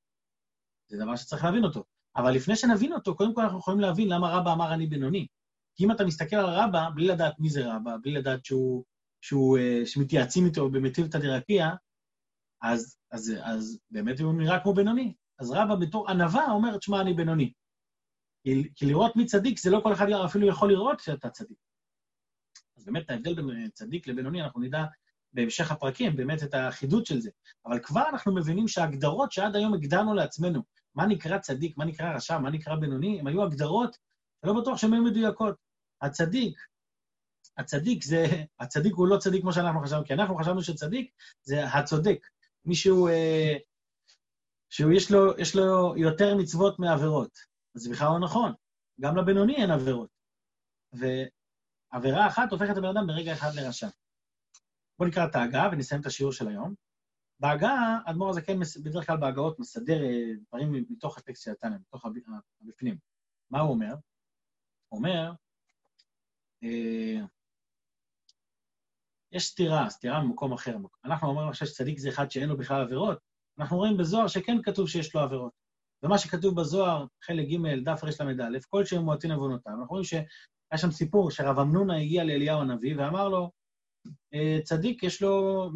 זה 0.88 0.98
דבר 0.98 1.16
שצריך 1.16 1.44
להבין 1.44 1.64
אותו. 1.64 1.84
אבל 2.16 2.32
לפני 2.32 2.56
שנבין 2.56 2.94
אותו, 2.94 3.16
קודם 3.16 3.36
כל 3.36 3.42
אנחנו 3.42 3.60
יכולים 3.60 3.80
להבין 3.80 4.10
למה 4.10 4.30
רבא 4.30 4.54
אמר 4.54 4.74
אני 4.74 4.88
בינוני. 4.88 5.28
כי 5.76 5.86
אם 5.86 5.92
אתה 5.92 6.06
מסתכל 6.06 6.36
על 6.36 6.46
רבא, 6.46 6.90
בלי 6.96 7.08
לדעת 7.08 7.40
מי 7.40 7.50
זה 7.50 7.74
רבא, 7.76 7.98
בלי 8.02 8.14
לדעת 8.14 8.46
שהוא, 8.46 8.84
שהוא, 9.22 9.58
אה, 9.58 9.86
שמתייעצים 9.86 10.46
איתו 10.46 10.70
במטיבתא 10.70 11.20
דרקיע, 11.20 11.70
אז, 12.62 12.98
אז, 13.12 13.34
אז 13.44 13.80
באמת 13.92 14.20
הוא 14.20 14.34
נראה 14.34 14.60
כמו 14.60 14.74
בינוני. 14.74 15.14
אז 15.40 15.52
רבא 15.52 15.76
בתור 15.76 16.10
ענווה 16.10 16.52
אומר, 16.52 16.78
תשמע, 16.78 17.02
אני 17.02 17.14
בינוני. 17.14 17.52
כי, 18.44 18.70
כי 18.76 18.86
לראות 18.86 19.16
מי 19.16 19.26
צדיק, 19.26 19.60
זה 19.60 19.72
לא 19.72 19.80
כל 19.84 19.94
אחד 19.94 20.10
אפילו 20.10 20.48
יכול 20.48 20.72
לראות 20.72 21.00
שאתה 21.00 21.30
צדיק. 21.30 21.58
אז 22.78 22.86
באמת 22.86 23.10
ההבדל 23.10 23.36
בין 23.36 23.70
צדיק 23.70 24.08
לבינוני, 24.08 24.42
אנחנו 24.42 24.62
נדע 24.62 24.86
בהמשך 25.34 25.72
הפרקים 25.72 26.16
באמת 26.16 26.44
את 26.44 26.54
החידוד 26.54 27.06
של 27.06 27.20
זה. 27.20 27.30
אבל 27.66 27.80
כבר 27.80 28.10
אנחנו 28.10 28.36
מבינים 28.36 28.68
שההגדרות 28.68 29.32
שעד 29.32 29.56
היום 29.56 29.74
הגדרנו 29.74 30.14
לעצמנו, 30.14 30.62
מה 30.96 31.06
נקרא 31.06 31.38
צדיק, 31.38 31.78
מה 31.78 31.86
נקרא 31.86 32.16
רשע, 32.16 32.38
מה 32.38 32.50
נקרא 32.50 32.76
בינוני, 32.76 33.20
הם 33.20 33.28
היו 33.28 33.44
הגדרות 33.44 33.98
שלא 34.42 34.62
בטוח 34.62 34.78
שהן 34.78 34.94
היו 34.94 35.04
מדויקות. 35.04 35.56
הצדיק, 36.02 36.60
הצדיק 37.58 38.04
זה, 38.04 38.26
הצדיק 38.60 38.94
הוא 38.94 39.08
לא 39.08 39.18
צדיק 39.18 39.42
כמו 39.42 39.54
שאנחנו 39.54 39.82
חשבנו, 39.82 40.06
כי 40.06 40.14
אנחנו 40.14 40.36
חשבנו 40.36 40.64
שצדיק 40.64 41.12
זה 41.44 41.66
הצודק. 41.66 42.28
מישהו 42.66 43.08
אה, 43.08 43.58
שיש 44.70 45.12
לו, 45.12 45.34
לו 45.56 45.98
יותר 45.98 46.36
מצוות 46.36 46.80
מעבירות. 46.80 47.40
זה 47.74 47.90
בכלל 47.90 48.08
לא 48.08 48.20
נכון. 48.20 48.54
גם 49.02 49.18
לבינוני 49.18 49.56
אין 49.56 49.72
עבירות. 49.72 50.10
ועבירה 50.94 52.28
אחת 52.28 52.52
הופכת 52.52 52.72
את 52.72 52.78
הבן 52.78 52.98
אדם 52.98 53.08
ברגע 53.08 53.34
אחד 53.34 53.56
לרשע. 53.56 53.88
בואו 55.00 55.10
נקרא 55.10 55.26
את 55.26 55.36
ההגה 55.36 55.70
ונסיים 55.72 56.02
את 56.02 56.06
השיעור 56.06 56.32
של 56.32 56.48
היום. 56.48 56.74
בהגה, 57.44 57.98
אדמו"ר 58.06 58.30
הזקן 58.30 58.60
בדרך 58.84 59.08
כלל 59.08 59.18
בהגאות 59.18 59.60
מסדר 59.60 60.04
אה, 60.04 60.32
דברים 60.48 60.72
מתוך 60.90 61.18
הטקסט 61.18 61.44
של 61.44 61.52
התנא, 61.52 61.76
מתוך 61.76 62.06
הבפנים. 62.62 62.98
מה 63.52 63.60
הוא 63.60 63.70
אומר? 63.70 63.94
הוא 64.90 64.98
אומר, 64.98 65.32
אה, 66.64 67.20
יש 69.32 69.48
סתירה, 69.48 69.90
סתירה 69.90 70.24
ממקום 70.24 70.54
אחר. 70.54 70.78
אנחנו 71.06 71.28
אומרים 71.28 71.50
עכשיו 71.50 71.68
שצדיק 71.68 72.00
זה 72.00 72.10
אחד 72.10 72.32
שאין 72.32 72.50
לו 72.50 72.58
בכלל 72.58 72.82
עבירות, 72.82 73.20
אנחנו 73.60 73.78
רואים 73.78 73.98
בזוהר 73.98 74.28
שכן 74.28 74.58
כתוב 74.64 74.90
שיש 74.90 75.16
לו 75.16 75.22
עבירות. 75.22 75.52
ומה 76.04 76.18
שכתוב 76.18 76.60
בזוהר, 76.62 77.06
חלק 77.22 77.48
ג', 77.48 77.84
דף 77.86 78.04
רל"א, 78.04 78.60
כל 78.70 78.86
שהם 78.86 79.02
מועטין 79.02 79.32
עוונותיו. 79.32 79.74
אנחנו 79.74 79.90
רואים 79.90 80.04
שהיה 80.04 80.78
שם 80.78 80.92
סיפור 80.92 81.32
שרב 81.32 81.60
אמנונה 81.60 81.98
הגיע 81.98 82.24
לאליהו 82.24 82.62
הנביא 82.62 82.96
ואמר 82.98 83.30
לו, 83.30 83.52
אה, 84.34 84.60
צדיק 84.64 85.04
יש 85.04 85.22
לו 85.22 85.70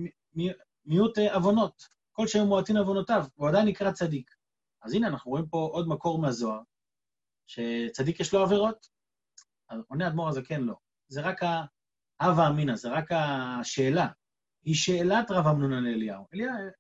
מיעוט 0.88 1.18
אה, 1.18 1.36
עוונות, 1.36 1.88
כל 2.12 2.28
שהם 2.28 2.48
מועטין 2.48 2.78
עוונותיו, 2.78 3.26
הוא 3.36 3.50
עדיין 3.50 3.68
נקרא 3.68 3.92
צדיק. 3.92 4.36
אז 4.84 4.94
הנה, 4.94 5.08
אנחנו 5.08 5.32
רואים 5.32 5.48
פה 5.48 5.70
עוד 5.72 5.88
מקור 5.88 6.20
מהזוהר, 6.20 6.62
שצדיק 7.48 8.20
יש 8.20 8.34
לו 8.34 8.42
עבירות. 8.42 8.88
עונה 9.88 10.08
אדמו"ר 10.08 10.30
הזקן 10.30 10.62
לא. 10.62 10.76
זה 11.08 11.22
רק 11.22 11.42
ההווה 12.20 12.48
אמינא, 12.48 12.76
זה 12.76 12.90
רק 12.90 13.12
השאלה. 13.12 14.08
היא 14.64 14.76
שאלת 14.76 15.32
רב 15.32 15.48
אמנונה 15.48 15.82
לאליהו. 15.82 16.26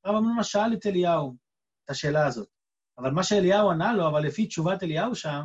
רב 0.05 0.15
אמנונה 0.15 0.43
שאל 0.43 0.73
את 0.73 0.85
אליהו 0.85 1.35
את 1.83 1.89
השאלה 1.89 2.25
הזאת. 2.25 2.49
אבל 2.97 3.11
מה 3.11 3.23
שאליהו 3.23 3.71
ענה 3.71 3.93
לו, 3.93 4.07
אבל 4.07 4.23
לפי 4.23 4.47
תשובת 4.47 4.83
אליהו 4.83 5.15
שם, 5.15 5.41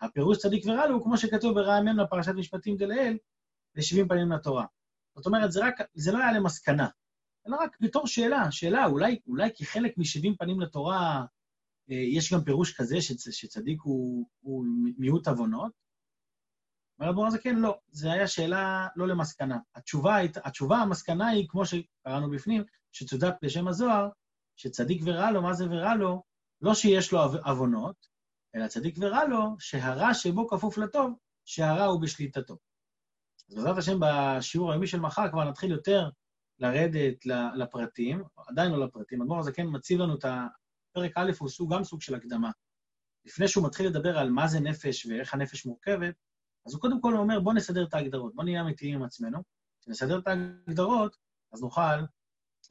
הפירוש 0.00 0.38
צדיק 0.38 0.64
ורע 0.66 0.86
לו 0.86 0.94
הוא 0.94 1.04
כמו 1.04 1.18
שכתוב 1.18 1.54
ברעיון 1.54 1.96
לפרשת 1.96 2.32
משפטים 2.36 2.76
דלאל, 2.76 3.18
ל-70 3.74 4.08
פנים 4.08 4.32
לתורה. 4.32 4.66
זאת 5.16 5.26
אומרת, 5.26 5.52
זה, 5.52 5.64
רק, 5.64 5.74
זה 5.94 6.12
לא 6.12 6.18
היה 6.18 6.32
למסקנה, 6.32 6.88
אלא 7.48 7.56
רק 7.56 7.76
בתור 7.80 8.06
שאלה, 8.06 8.50
שאלה, 8.50 8.86
אולי, 8.86 9.18
אולי 9.26 9.50
כחלק 9.56 9.98
מ-70 9.98 10.36
פנים 10.38 10.60
לתורה 10.60 11.24
אה, 11.90 11.96
יש 11.96 12.32
גם 12.32 12.44
פירוש 12.44 12.74
כזה 12.76 13.00
שצ, 13.00 13.30
שצדיק 13.30 13.80
הוא, 13.82 14.26
הוא 14.40 14.64
מיעוט 14.98 15.28
עוונות? 15.28 15.72
אומר 16.98 17.10
אדמו"ר 17.10 17.26
הזקן, 17.26 17.56
לא, 17.56 17.78
זו 17.90 18.10
הייתה 18.10 18.26
שאלה 18.26 18.86
לא 18.96 19.08
למסקנה. 19.08 19.58
התשובה, 19.74 20.16
התשובה, 20.44 20.76
המסקנה 20.76 21.28
היא, 21.28 21.48
כמו 21.48 21.62
שקראנו 21.66 22.30
בפנים, 22.30 22.64
שצודק 22.92 23.32
בשם 23.42 23.68
הזוהר, 23.68 24.08
שצדיק 24.56 25.02
ורע 25.04 25.30
לו, 25.30 25.42
מה 25.42 25.52
זה 25.52 25.64
ורע 25.70 25.94
לו? 25.94 26.22
לא 26.60 26.74
שיש 26.74 27.12
לו 27.12 27.20
עוונות, 27.44 28.06
אלא 28.54 28.68
צדיק 28.68 28.96
ורע 29.00 29.24
לו, 29.24 29.56
שהרע 29.58 30.14
שבו 30.14 30.48
כפוף 30.48 30.78
לטוב, 30.78 31.12
שהרע 31.44 31.84
הוא 31.84 32.02
בשליטתו. 32.02 32.56
אז 33.48 33.54
בעזרת 33.54 33.78
השם, 33.78 33.98
בשיעור 34.00 34.72
היומי 34.72 34.86
של 34.86 35.00
מחר 35.00 35.30
כבר 35.30 35.44
נתחיל 35.44 35.70
יותר 35.70 36.10
לרדת 36.58 37.26
לפרטים, 37.54 38.22
עדיין 38.48 38.72
לא 38.72 38.86
לפרטים. 38.86 39.22
אדמו"ר 39.22 39.38
הזקן 39.38 39.66
מציב 39.66 40.00
לנו 40.00 40.14
את 40.14 40.24
הפרק 40.24 41.12
א', 41.14 41.30
הוא 41.38 41.48
סוג, 41.48 41.74
גם 41.74 41.84
סוג 41.84 42.02
של 42.02 42.14
הקדמה. 42.14 42.50
לפני 43.24 43.48
שהוא 43.48 43.66
מתחיל 43.66 43.86
לדבר 43.86 44.18
על 44.18 44.30
מה 44.30 44.48
זה 44.48 44.60
נפש 44.60 45.06
ואיך 45.06 45.34
הנפש 45.34 45.66
מורכבת, 45.66 46.14
אז 46.66 46.74
הוא 46.74 46.80
קודם 46.80 47.00
כל 47.00 47.16
אומר, 47.16 47.40
בואו 47.40 47.54
נסדר 47.54 47.84
את 47.84 47.94
ההגדרות, 47.94 48.34
בואו 48.34 48.46
נהיה 48.46 48.60
אמיתיים 48.60 48.94
עם 48.94 49.02
עצמנו. 49.02 49.38
כשנסדר 49.80 50.18
את 50.18 50.26
ההגדרות, 50.26 51.16
אז 51.52 51.62
נוכל 51.62 51.80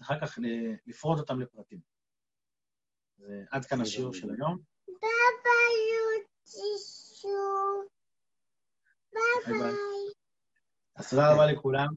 אחר 0.02 0.20
כך 0.22 0.40
לפרוט 0.88 1.20
אותם 1.20 1.40
לפרטים. 1.40 1.80
זה 3.18 3.44
עד 3.52 3.66
כאן 3.66 3.82
השיעור 3.82 4.14
של 4.14 4.30
היום. 4.32 4.58
ביי 9.14 9.58
ביי. 9.58 9.76
אז 10.96 11.10
תודה 11.10 11.34
רבה 11.34 11.52
לכולם. 11.52 11.88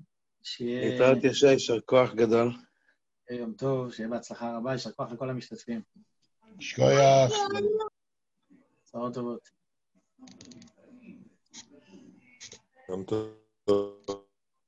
שיהיה 0.42 0.88
להתראות 0.90 1.24
ישי, 1.24 1.46
יישר 1.46 1.80
כוח 1.80 2.14
גדול. 2.14 2.52
יום 3.30 3.52
טוב, 3.52 3.92
שיהיה 3.92 4.08
בהצלחה 4.08 4.56
רבה, 4.56 4.72
יישר 4.72 4.92
כוח 4.92 5.12
לכל 5.12 5.30
המשתתפים. 5.30 5.80
שכוייח. 6.60 7.30
צרות 8.84 9.14
טובות. 9.14 9.48
יום 12.88 13.04
טוב. 13.04 14.17